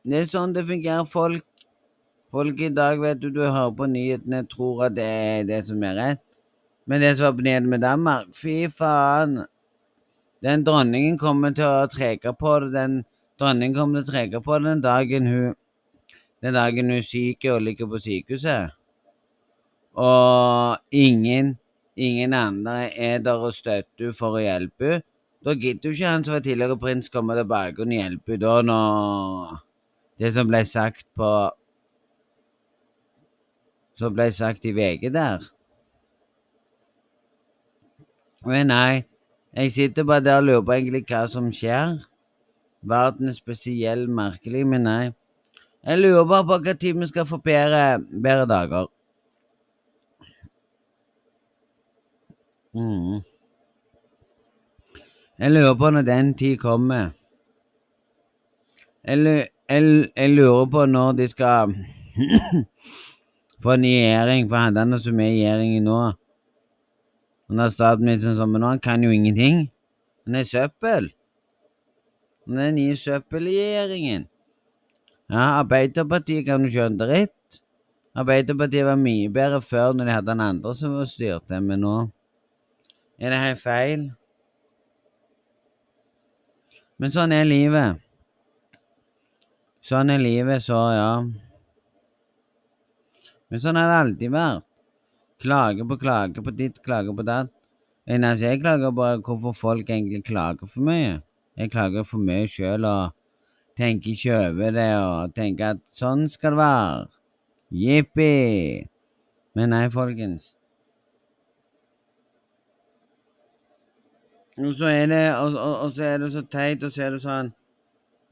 [0.05, 1.05] det er sånn det fungerer.
[1.09, 1.45] Folk
[2.35, 5.83] Folk i dag, vet du, du hører på nyhetene, tror at det er det som
[5.87, 6.23] er rett.
[6.87, 9.45] Men det som var nede med Danmark, fy faen.
[10.45, 12.73] Den dronningen kommer til å trege på det.
[12.77, 13.03] Den
[13.41, 15.55] dronningen kommer til å trege på det den dagen hun
[16.45, 18.75] Den dagen hun er syk og ligger på sykehuset.
[19.97, 21.55] Og ingen
[21.97, 25.05] ingen andre er der og støtter henne for å hjelpe henne.
[25.45, 28.61] Da gidder jo ikke han som var tidligere prins komme tilbake og hjelpe henne da
[28.65, 29.59] når
[30.19, 31.31] Det som ble sagt på
[33.99, 35.54] Som ble sagt i VG der.
[38.47, 39.05] Men nei,
[39.57, 41.99] jeg sitter bare der og lurer på egentlig hva som skjer.
[42.85, 45.05] Verden er spesiell, merkelig, men nei.
[45.85, 48.91] Jeg lurer bare på hva tid vi skal få bedre, bedre dager.
[52.75, 53.23] Mm.
[55.39, 57.11] Jeg lurer på når den tid kommer.
[59.05, 59.19] Jeg,
[60.31, 61.75] lurer på når de skal
[63.63, 66.01] få ny regjering, for han så er i nå
[67.55, 69.69] Han er statsministeren som men han kan jo ingenting.
[70.27, 71.13] Han er søppel.
[72.47, 74.25] Han er den nye søppelregjeringen.
[75.31, 77.61] Ja, Arbeiderpartiet kan jo skjønne dritt.
[78.19, 81.95] Arbeiderpartiet var mye bedre før når de hadde den andre som styrte, men nå
[83.23, 84.05] er det helt feil.
[86.99, 88.03] Men sånn er livet.
[89.79, 91.09] Sånn er livet, så ja.
[93.47, 94.71] Men sånn har det alltid vært.
[95.45, 97.53] Klage på klage på ditt, klage på datt.
[98.09, 101.21] Eneste jeg klager er hvorfor folk egentlig klager for mye.
[101.57, 103.13] Jeg klager for mye sjøl og
[103.77, 107.07] tenker ikke over det og tenker at sånn skal det være.
[107.75, 108.87] Jippi.
[109.55, 110.55] Men nei, folkens.
[114.59, 117.15] Og så er det, og, og, og så er det så teit, og så er
[117.17, 117.53] det sånn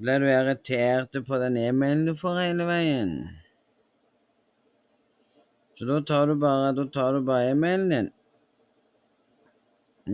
[0.02, 3.16] Blir du irritert på den e-mailen du får hele veien?
[5.82, 8.08] Så da tar du bare, da tar du bare e-mailen din.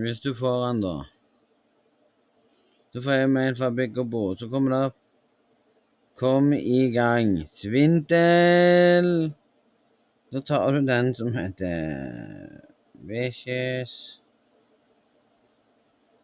[0.00, 0.92] Hvis du får den, da.
[2.92, 4.22] Så får jeg mail fra Bygg og Bo.
[4.40, 4.96] Så kommer det opp
[6.16, 7.34] Kom i gang.
[7.52, 9.10] Svindel.
[10.32, 12.64] Da tar du den som heter
[13.12, 13.98] Bikkjes.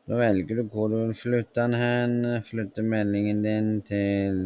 [0.09, 2.17] Da velger du hvor du vil flytte den hen.
[2.49, 4.43] Flytte meldingen din til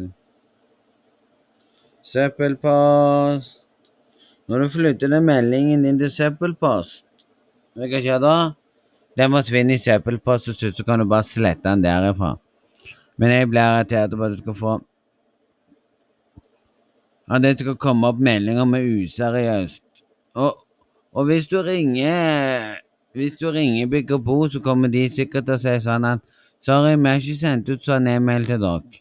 [2.03, 3.68] søppelpost.
[4.49, 7.05] Når du flytter den meldingen din til søppelpost,
[7.77, 8.35] vet du hva skjer da?
[9.19, 12.31] Den forsvinner i søppelpost, og så kan du bare slette den derifra.
[13.21, 14.79] Men jeg blir irritert på at du skal få
[17.29, 19.83] At det skal komme opp meldinger med useriøst.
[20.33, 20.63] Og,
[21.13, 22.79] og hvis du ringer
[23.13, 26.25] Hvis du ringer Bygg og Bo, så kommer de sikkert til å si sånn at
[26.61, 28.99] Sorry, vi har ikke sendt ut sånn e-mail til dere.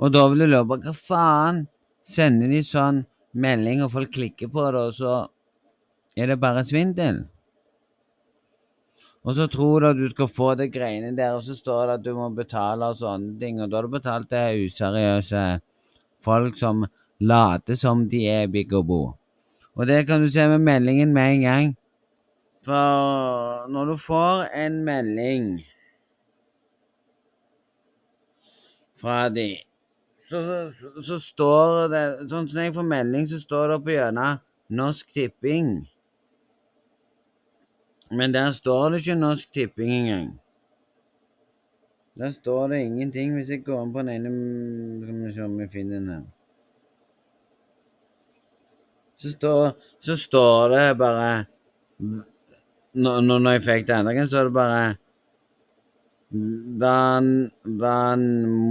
[0.00, 1.66] Og da vil du på hva faen?
[2.02, 5.14] Sender de sånn melding, og folk klikker på det, og så
[6.16, 7.24] er det bare svindel?
[9.20, 11.98] Og så tror du at du skal få det greiene der, og så står det
[11.98, 15.44] at du må betale og sånne ting, og da har du betalt til useriøse
[16.24, 16.86] folk som
[17.20, 19.02] later som de er Big og Bo.
[19.76, 21.68] Og det kan du se med meldingen med en gang.
[22.64, 25.46] For når du får en melding
[29.00, 29.46] fra de,
[30.30, 34.38] så, så, så står det Sånn som jeg får melding, så står det på gjennom
[34.70, 35.72] Norsk Tipping.
[38.14, 40.28] Men der står det ikke Norsk Tipping engang.
[42.20, 44.30] Der står det ingenting hvis jeg går inn på den ene
[45.02, 46.24] Skal vi se om vi finner den her.
[49.20, 51.46] Så står, så står det bare
[52.92, 54.82] Når, når jeg fikk det andre gangen, så er det bare
[56.30, 58.22] Van, van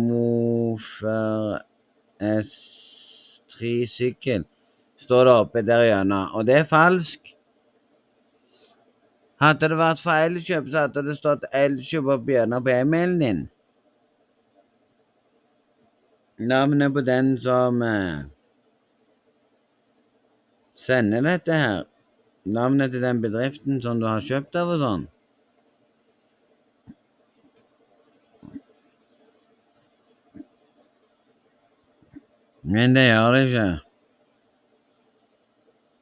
[0.08, 1.60] Mofer
[2.20, 4.46] S3 sykkel
[5.00, 7.34] står det oppe der gjennom, og det er falsk.
[9.44, 13.46] Hadde det vært fra Elkjøp, så hadde det stått Elkjøp og gjennom på e-mailen din.
[16.40, 18.24] Navnet på den som eh,
[20.80, 21.88] sender dette her.
[22.48, 25.10] Navnet til den bedriften som du har kjøpt av og sånn.
[32.70, 33.68] Men det gjør det ikke.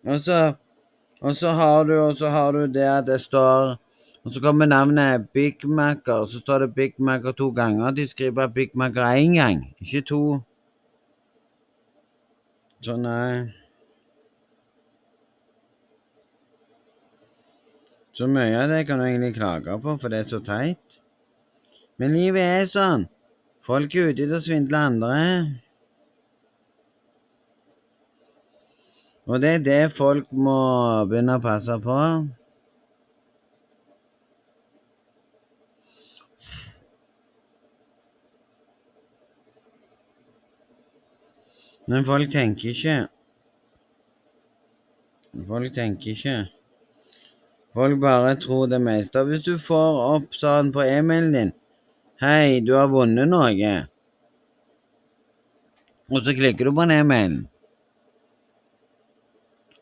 [0.08, 0.40] Og så,
[1.22, 3.78] og så har du, og så har du det at det står
[4.28, 7.92] Og så kommer navnet Big Mac, og så står det Big Mac to ganger.
[7.92, 10.40] De skriver Big Mac én gang, ikke to.
[12.82, 13.48] Så nei.
[18.12, 21.00] Så mye av det kan du egentlig klage på, for det er så teit.
[21.98, 23.08] Men livet er sånn.
[23.64, 25.16] Folk er ute etter å svindle andre.
[29.28, 30.58] Og det er det folk må
[31.10, 31.96] begynne å passe på.
[41.88, 42.96] Men folk tenker ikke.
[45.48, 46.38] Folk tenker ikke.
[47.76, 49.22] Folk bare tror det meste.
[49.28, 51.54] Hvis du får opp sånn på e-mailen din
[52.18, 53.74] Hei, du har vunnet noe.
[56.10, 57.42] og så klikker du på den e-mailen,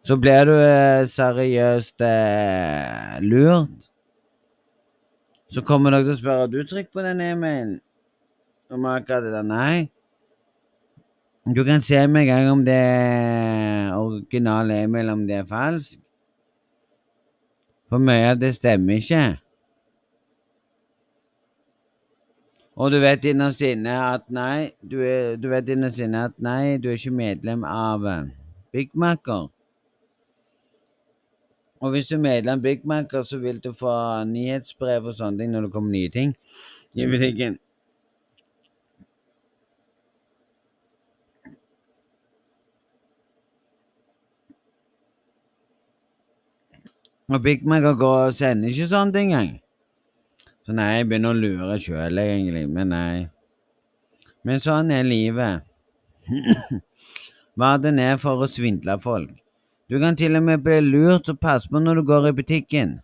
[0.06, 3.89] så blir du eh, seriøst eh, lurt.
[5.49, 7.80] Så kommer dere til å spørre du trykk på den e-mailen
[8.70, 9.47] om akkurat det der.
[9.49, 9.88] Nei.
[11.45, 15.97] Du kan se med en gang om det er original e-mail, om det er falsk.
[17.89, 19.24] For mye av det stemmer ikke.
[22.76, 26.76] Og du vet innerst inne at nei, du, er, du vet innerst inne at nei,
[26.78, 28.26] du er ikke medlem av eh,
[28.76, 29.47] Big Macker.
[31.86, 33.92] Og hvis du er medlem Big Macker, så vil du få
[34.26, 36.32] nyhetsbrev og sånne ting når det kommer nye ting
[36.98, 37.60] i butikken.
[47.30, 49.54] Og Big Macker går og sender ikke sånne ting engang.
[50.66, 52.66] Så nei, jeg begynner å lure sjøl, egentlig.
[52.66, 53.26] Men nei.
[54.42, 55.70] Men sånn er livet.
[57.56, 59.45] Det er for å svindle folk.
[59.90, 63.00] Du kan til og med bli lurt, så pass på når du går i butikken.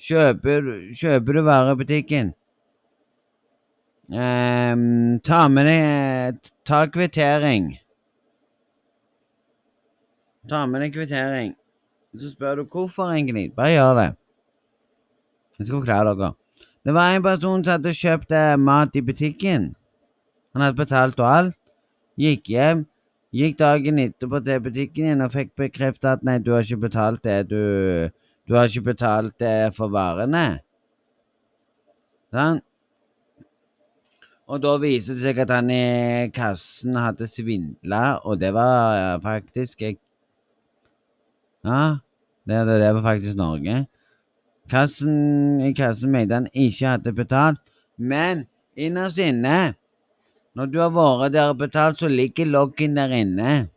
[0.00, 2.30] Kjøper, kjøper du varer i butikken,
[4.08, 7.74] um, ta med deg Ta kvittering.
[10.48, 11.52] Ta med deg kvittering.
[12.14, 13.50] Så spør du hvorfor, egentlig.
[13.54, 14.08] Bare gjør det.
[15.58, 16.32] Jeg skal forklare dere.
[16.84, 19.74] Det var en person som hadde kjøpt eh, mat i butikken.
[20.54, 21.56] Han hadde betalt og alt.
[22.18, 22.86] Gikk hjem.
[23.30, 27.22] Gikk dagen etterpå til butikken igjen og fikk bekreftet at nei, du har ikke betalt
[27.22, 28.10] det du
[28.48, 30.58] Du har ikke betalt det for varene.
[32.34, 32.58] Sånn.
[34.50, 39.78] Og da viser det seg at han i kassen hadde svindla, og det var faktisk
[39.78, 40.00] faktisk
[41.62, 42.00] Ja,
[42.48, 43.86] det, det var faktisk Norge.
[44.70, 47.60] Kassen, I kassen mente han ikke hadde betalt,
[47.96, 49.74] men innerst inne
[50.54, 53.68] Når du har vært der og betalt, så ligger loggen der inne.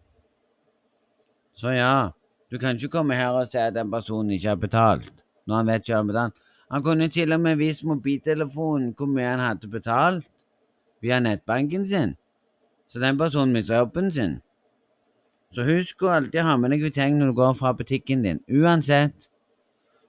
[1.56, 2.10] Så ja,
[2.52, 5.12] du kan ikke komme her og si at den personen ikke har betalt,
[5.46, 6.34] når han vet ikke har betalt.
[6.74, 10.26] Han kunne til og med vist mobiltelefonen hvor mye han hadde betalt
[11.02, 12.16] via nettbanken sin.
[12.90, 14.40] Så den personen mister jobben sin.
[15.54, 19.30] Så husk å alltid ha med deg kvittering når du går fra butikken din, uansett.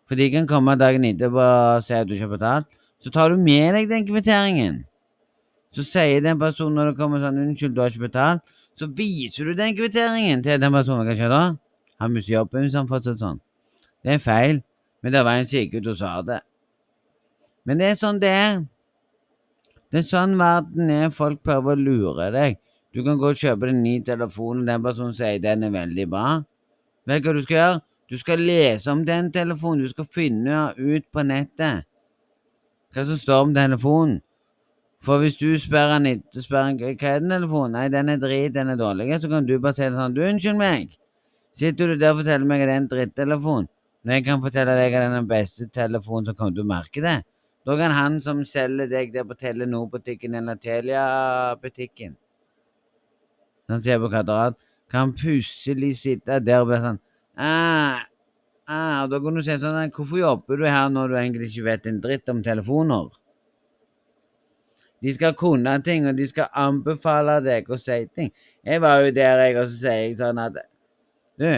[0.08, 2.80] For de kan komme dagen etterpå og si at du ikke har betalt.
[3.04, 4.84] Så tar du med deg den kvitteringen.
[5.74, 8.42] Så sier den personen når det kommer sånn 'Unnskyld, du har ikke betalt',
[8.78, 11.06] så viser du den kvitteringen til den personen.
[11.06, 11.42] Hva skjer da?
[12.00, 13.40] Han mister jobben hvis han fortsetter sånn.
[14.04, 14.62] Det er feil,
[15.02, 16.40] men det var en som gikk ut og sa det.
[17.64, 18.64] Men det er sånn det er.
[19.90, 21.10] Det er sånn verden er.
[21.14, 22.58] Folk prøver å lure deg.
[22.94, 26.06] Du kan gå og kjøpe den ny telefon, og den personen sier den er veldig
[26.10, 26.44] bra.
[27.06, 27.80] Vet du hva du skal gjøre?
[28.10, 29.82] Du skal lese om den telefonen.
[29.82, 31.86] Du skal finne ut på nettet
[32.94, 34.20] hva som står om telefonen.
[35.04, 37.76] For hvis du spør etter spør han, hva er den telefonen?
[37.76, 39.10] Nei, den er drit, den er dårlig.
[39.20, 40.94] Så kan du bare si sånn Du, unnskyld meg.
[41.54, 43.68] Sitter du der og forteller meg at det er en drittelefon,
[44.02, 46.70] når jeg kan fortelle deg at det er den beste telefonen som kommer til å
[46.72, 47.18] merke det?
[47.64, 52.16] Da kan han som selger deg der på Telenor-butikken eller Telia-butikken
[53.72, 54.58] Han ser på Kvadrat,
[54.92, 56.98] kan plutselig sitte der og bli sånn
[57.40, 58.02] ah,
[58.68, 61.88] ah, Da kan du si sånn Hvorfor jobber du her når du egentlig ikke vet
[61.88, 63.08] en dritt om telefoner?
[65.04, 68.30] De skal kunne ting, og de skal anbefale deg å si ting.
[68.64, 70.56] Jeg var jo der, jeg, og så sier jeg sånn at
[71.36, 71.50] Du,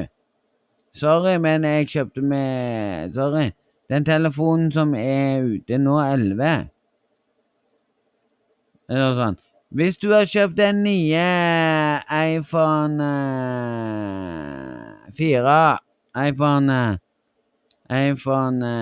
[0.96, 3.50] sorry, men jeg kjøpte med Sorry.
[3.86, 6.70] Den telefonen som er ute nå, 11
[8.90, 9.36] Eller sånn.
[9.76, 11.22] Hvis du har kjøpt den nye
[12.10, 13.06] iPhone
[15.18, 15.54] 4
[16.22, 16.78] iPhone
[17.90, 18.72] iPhone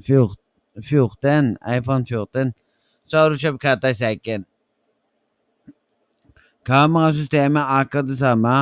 [0.00, 2.52] 14 iPhone 14
[3.08, 4.44] så har du kjøpt katta i sekken.
[6.68, 8.56] Kamerasystemet er akkurat det samme.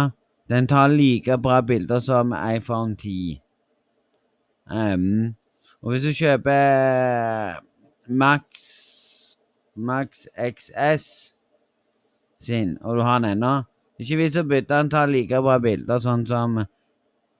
[0.48, 3.40] Den tar like bra bilder som iPhone 10.
[4.70, 5.34] Um,
[5.82, 7.60] og hvis du kjøper
[8.08, 8.44] Max
[9.76, 11.34] Max XS
[12.40, 13.62] sin, og du har den ennå
[13.98, 16.58] Ikke vits å bytte, den tar like bra bilder sånn som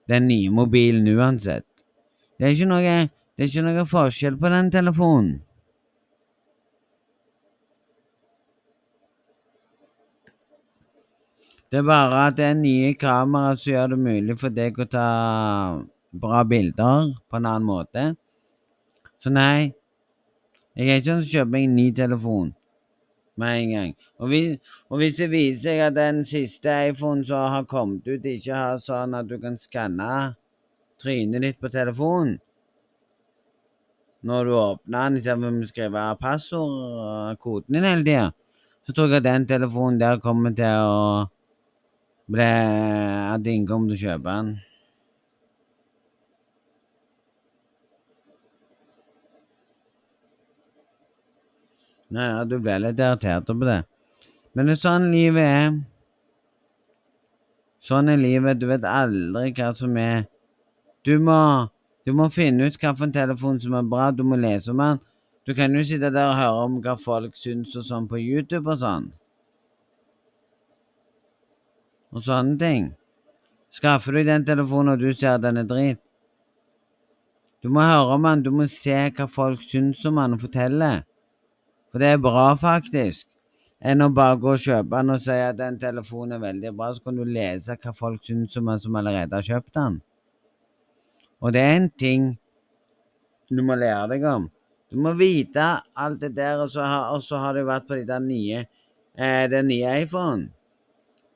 [0.09, 1.67] den nye mobilen uansett.
[2.39, 2.95] Det er ikke noe,
[3.37, 5.35] det er ikke noe forskjell på den telefonen.
[11.71, 14.87] Det er bare at det er nye kameraer som gjør det mulig for deg å
[14.91, 15.09] ta
[16.15, 18.05] bra bilder på en annen måte.
[19.19, 19.75] Så nei,
[20.77, 22.55] jeg er ikke sånn som kjøper meg en ny telefon
[23.43, 23.93] med en gang.
[24.23, 28.25] Og hvis, og hvis, det viser seg at den siste iPhone som har kommet ut,
[28.25, 30.11] ikke har sånn at du kan skanne
[31.03, 32.39] trynet ditt på telefonen
[34.27, 36.73] når du åpner den, istedenfor å skrive passord
[37.07, 38.31] og koden din hele tida,
[38.87, 41.03] så tror jeg at den telefonen der kommer til å
[42.35, 44.49] At ingen kommer til å kjøpe den.
[52.17, 53.81] Nei, ja, du ble litt irritert på det.
[54.55, 55.79] Men det er sånn livet er.
[57.83, 58.59] Sånn er livet.
[58.59, 60.27] Du vet aldri hva som er
[61.07, 61.39] Du må,
[62.03, 64.11] du må finne ut hvilken telefon som er bra.
[64.11, 64.99] Du må lese om den.
[65.47, 68.67] Du kan jo sitte der og høre om hva folk syns og sånn på YouTube
[68.73, 69.13] og sånn.
[72.15, 72.91] Og sånne ting.
[73.75, 76.01] Skaffer du den telefonen og du ser den er drit.
[77.63, 80.91] Du må høre om den, du må se hva folk syns om den og fortelle.
[81.91, 83.27] For det er bra, faktisk.
[83.81, 86.93] Enn å bare gå og kjøpe den og si at den telefonen er veldig bra,
[86.95, 89.99] så kan du lese hva folk syns om den som allerede har kjøpt den.
[91.43, 92.29] Og det er en ting
[93.53, 94.49] du må lære deg om.
[94.91, 95.67] Du må vite
[95.99, 99.45] alt det der, og så har, og så har du vært på de nye eh,
[99.51, 100.49] den nye iPhone.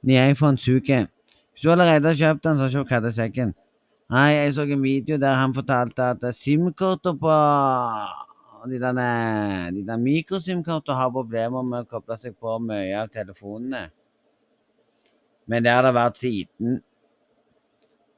[0.02, 1.06] Nye iPhone suger.
[1.52, 3.54] Hvis du allerede har kjøpt den, så kjøp kattesekken.
[4.10, 7.34] Nei, jeg så en video der han fortalte at SIM-kortet på
[8.70, 13.88] de der, de der mikrosim-kortene har problemer med å koble seg på mye av telefonene.
[15.46, 16.80] Men det har det vært siden.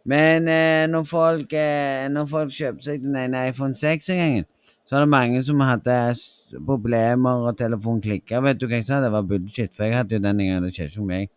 [0.04, 4.48] Men eh, når, folk, eh, når folk kjøper seg den ene iPhone 6 en gang,
[4.88, 5.98] så er det mange som hadde
[6.66, 8.40] problemer, og telefonen klikka.
[8.42, 8.98] Vet du hva jeg sa?
[9.04, 10.66] Det var bullshit, for jeg hadde jo den gangen.
[10.66, 11.30] Det skjedde ikke med meg.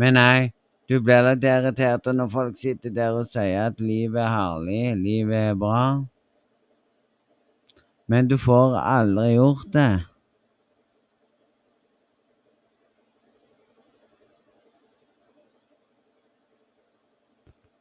[0.00, 0.52] Men nei,
[0.88, 5.50] du blir litt irritert når folk sitter der og sier at livet er herlig, livet
[5.50, 5.82] er bra.
[8.10, 9.90] Men du får aldri gjort det.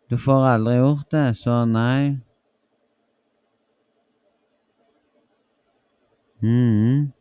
[0.10, 2.18] Du får aldri gjort det, så nei.
[6.42, 7.19] Mhm.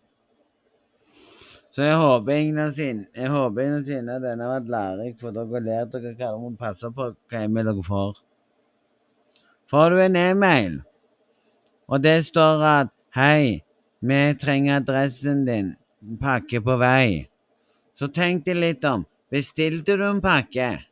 [1.79, 6.11] Så jeg håper innerst inne at denne har vært lærerik for dere og lært dere
[6.11, 8.17] hva dere må passe på hva e-mail dere får.
[9.71, 10.81] Får du en e-mail,
[11.87, 13.63] og det står at 'Hei,
[14.03, 15.77] vi trenger adressen din.
[16.21, 17.29] Pakke på vei',
[17.95, 19.07] så tenk deg litt om.
[19.31, 20.83] Bestilte du en pakke?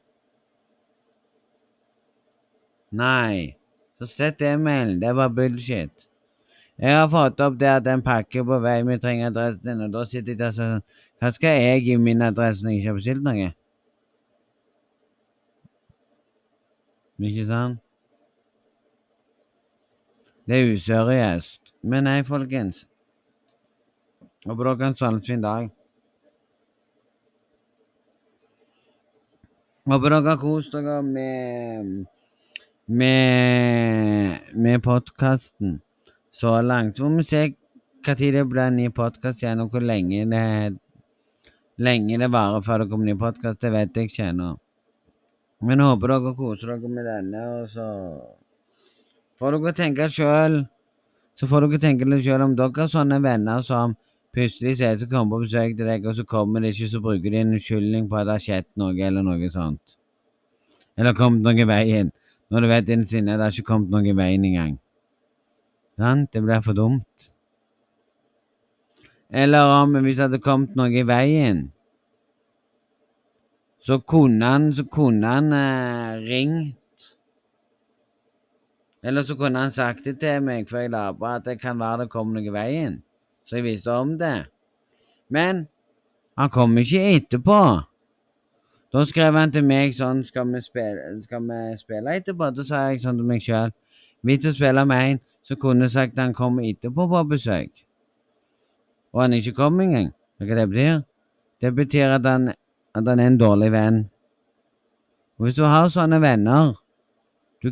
[2.92, 3.56] Nei.
[3.98, 5.00] Så slett e-mailen.
[5.00, 6.05] Det var bullshit.
[6.76, 9.94] Jeg har fått opp det at en pakke på vei, vi trenger adressen din, og
[9.94, 10.82] da sitter jeg der sånn
[11.16, 13.46] Hva skal jeg gi min adresse når jeg ikke har bestilt noe?
[17.16, 17.80] Ikke sant?
[20.46, 21.72] Det er useriøst.
[21.82, 22.84] Men nei, folkens.
[24.44, 25.72] Håper dere en sånn fin dag.
[29.88, 32.04] Håper dere har kost dere med
[32.86, 35.80] med, med podkasten
[36.36, 36.96] så langt.
[36.96, 37.46] Så må vi se
[38.06, 40.76] når det blir en ny podkast igjen, og hvor lenge det,
[41.82, 43.60] lenge det varer før det kommer ny podkast.
[43.60, 44.52] Det vet jeg ikke ennå.
[45.66, 47.86] Men jeg håper dere koser dere med denne, og så
[49.40, 50.60] får dere tenke sjøl.
[51.36, 53.96] Så får dere tenke litt sjøl om dere har sånne venner som
[54.36, 57.32] plutselig sier som kommer på besøk til deg, og så kommer de ikke, så bruker
[57.32, 59.96] de en unnskyldning på at det har skjedd noe, eller noe sånt.
[60.96, 62.12] Eller kommet noe i veien.
[62.52, 64.76] Når du vet innerst inne at det har ikke kommet noe i veien engang.
[65.96, 66.32] Sant?
[66.32, 67.30] Det blir for dumt.
[69.30, 71.66] Eller om hvis det hadde kommet noe i veien,
[73.80, 77.08] så kunne han, så kunne han eh, ringt.
[79.02, 81.78] Eller så kunne han sagt det til meg før jeg la på, at det kan
[81.78, 83.00] være det kom noe i veien.
[83.46, 84.48] Så jeg visste om det.
[85.30, 85.66] Men
[86.36, 87.60] han kom ikke etterpå.
[88.92, 92.50] Da skrev han til meg sånn Skal vi spille, skal vi spille etterpå?
[92.54, 93.72] Da sa jeg sånn til meg sjøl
[94.22, 97.84] Hvis å spiller med en, så kunne sagt han kommer etterpå på besøk.
[99.12, 100.12] Og han ikke kom engang.
[100.38, 101.00] Vet du hva det betyr?
[101.60, 102.50] Det betyr at han,
[102.94, 104.02] at han er en dårlig venn.
[105.36, 106.74] Og hvis du har sånne venner
[107.62, 107.70] du,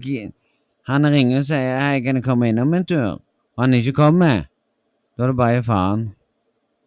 [0.84, 3.20] Han ringer og sier 'Hei, kan jeg komme innom en tur?'
[3.56, 4.44] og han ikke kommer,
[5.16, 6.14] da er det bare faen.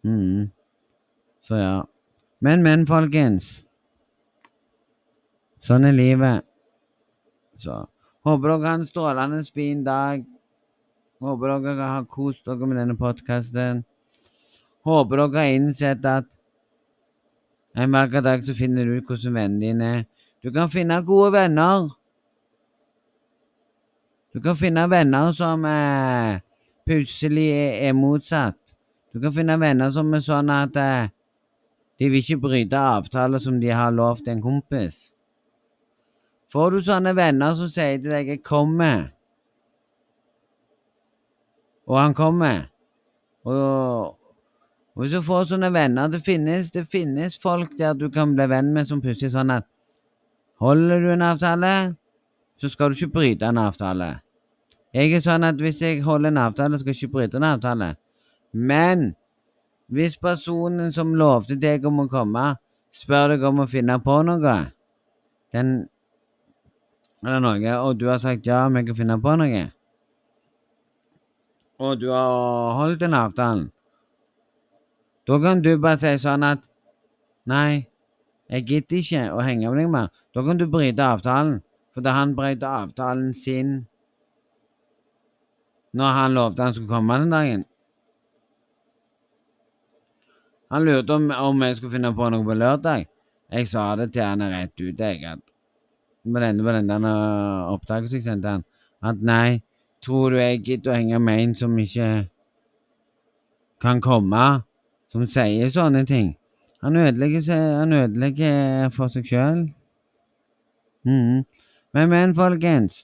[0.04, 0.50] Mm.
[1.42, 1.82] Så ja.
[2.40, 3.64] Men, men, folkens.
[5.64, 6.44] Sånn er livet.
[7.58, 7.86] Så
[8.28, 10.24] håper dere har en strålende fin dag.
[11.20, 13.84] Håper dere har kost dere med denne podkasten.
[14.86, 16.28] Håper dere har innsett at
[17.78, 20.04] en vakker dag så finner du ut hvordan vennene dine er.
[20.42, 21.88] Du kan finne gode venner.
[24.34, 26.40] Du kan finne venner som eh,
[26.86, 28.58] plutselig er, er, motsatt.
[29.12, 31.10] Du kan finne venner som er sånn at eh,
[31.98, 35.08] de vil ikke bryte avtaler som de har lovt en kompis.
[36.52, 39.10] Får du sånne venner som sier til deg 'jeg kommer',
[41.86, 42.68] og han kommer,
[43.44, 44.14] og,
[44.98, 48.48] Og hvis du får sånne venner Det finnes, det finnes folk der du kan bli
[48.50, 49.64] venn med som plutselig sånn at
[50.58, 51.94] Holder du en avtale,
[52.58, 54.08] så skal du ikke bryte en avtale.
[54.94, 57.92] Jeg er sånn at hvis jeg holder en avtale, skal jeg ikke bryte en avtale.
[58.52, 59.14] Men
[59.86, 62.56] hvis personen som lovte deg om å komme,
[62.90, 64.56] spør deg om å finne på noe
[65.54, 65.86] den,
[67.24, 69.64] eller noe, og du har sagt ja, vi kan finne på noe,
[71.78, 73.68] og du har holdt den avtalen,
[75.28, 76.64] da kan du bare si sånn at
[77.48, 77.88] Nei,
[78.52, 80.08] jeg gidder ikke å henge med deg mer.
[80.36, 81.62] Da kan du bryte avtalen,
[81.96, 83.86] for da han brøt avtalen sin
[85.96, 87.64] når han lovte han skulle komme den dagen.
[90.68, 93.06] Han lurte om, om jeg skulle finne på noe på lørdag.
[93.48, 95.47] Jeg sa det til han rett ut, jeg, at
[96.32, 98.64] på denne, på denne der opptakelsen jeg sendte han,
[99.02, 99.60] at nei,
[100.04, 102.08] tror du jeg gidder å henge med en som ikke
[103.82, 104.46] kan komme,
[105.12, 106.34] som sier sånne ting?
[106.82, 109.64] Han ødelegger, seg, han ødelegger for seg sjøl.
[111.06, 111.44] Mm.
[111.94, 113.02] Men, men, folkens.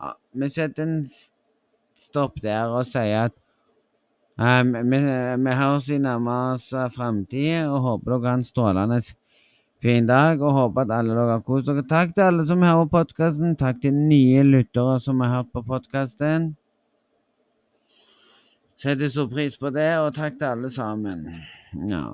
[0.00, 0.98] Ja, vi setter en
[1.96, 3.36] stopp der og sier at
[4.36, 5.00] um, vi,
[5.46, 9.00] vi høres i nærmeste framtid og håper dere har en strålende
[9.82, 10.40] fin dag.
[10.40, 11.84] Og håper at alle dere har kost dere.
[11.88, 13.56] Takk til alle som hører podkasten.
[13.60, 16.52] Takk til nye lyttere som har hørt på podkasten.
[18.82, 21.28] Setter stor pris på det, og takk til alle sammen.
[21.86, 22.06] Ja.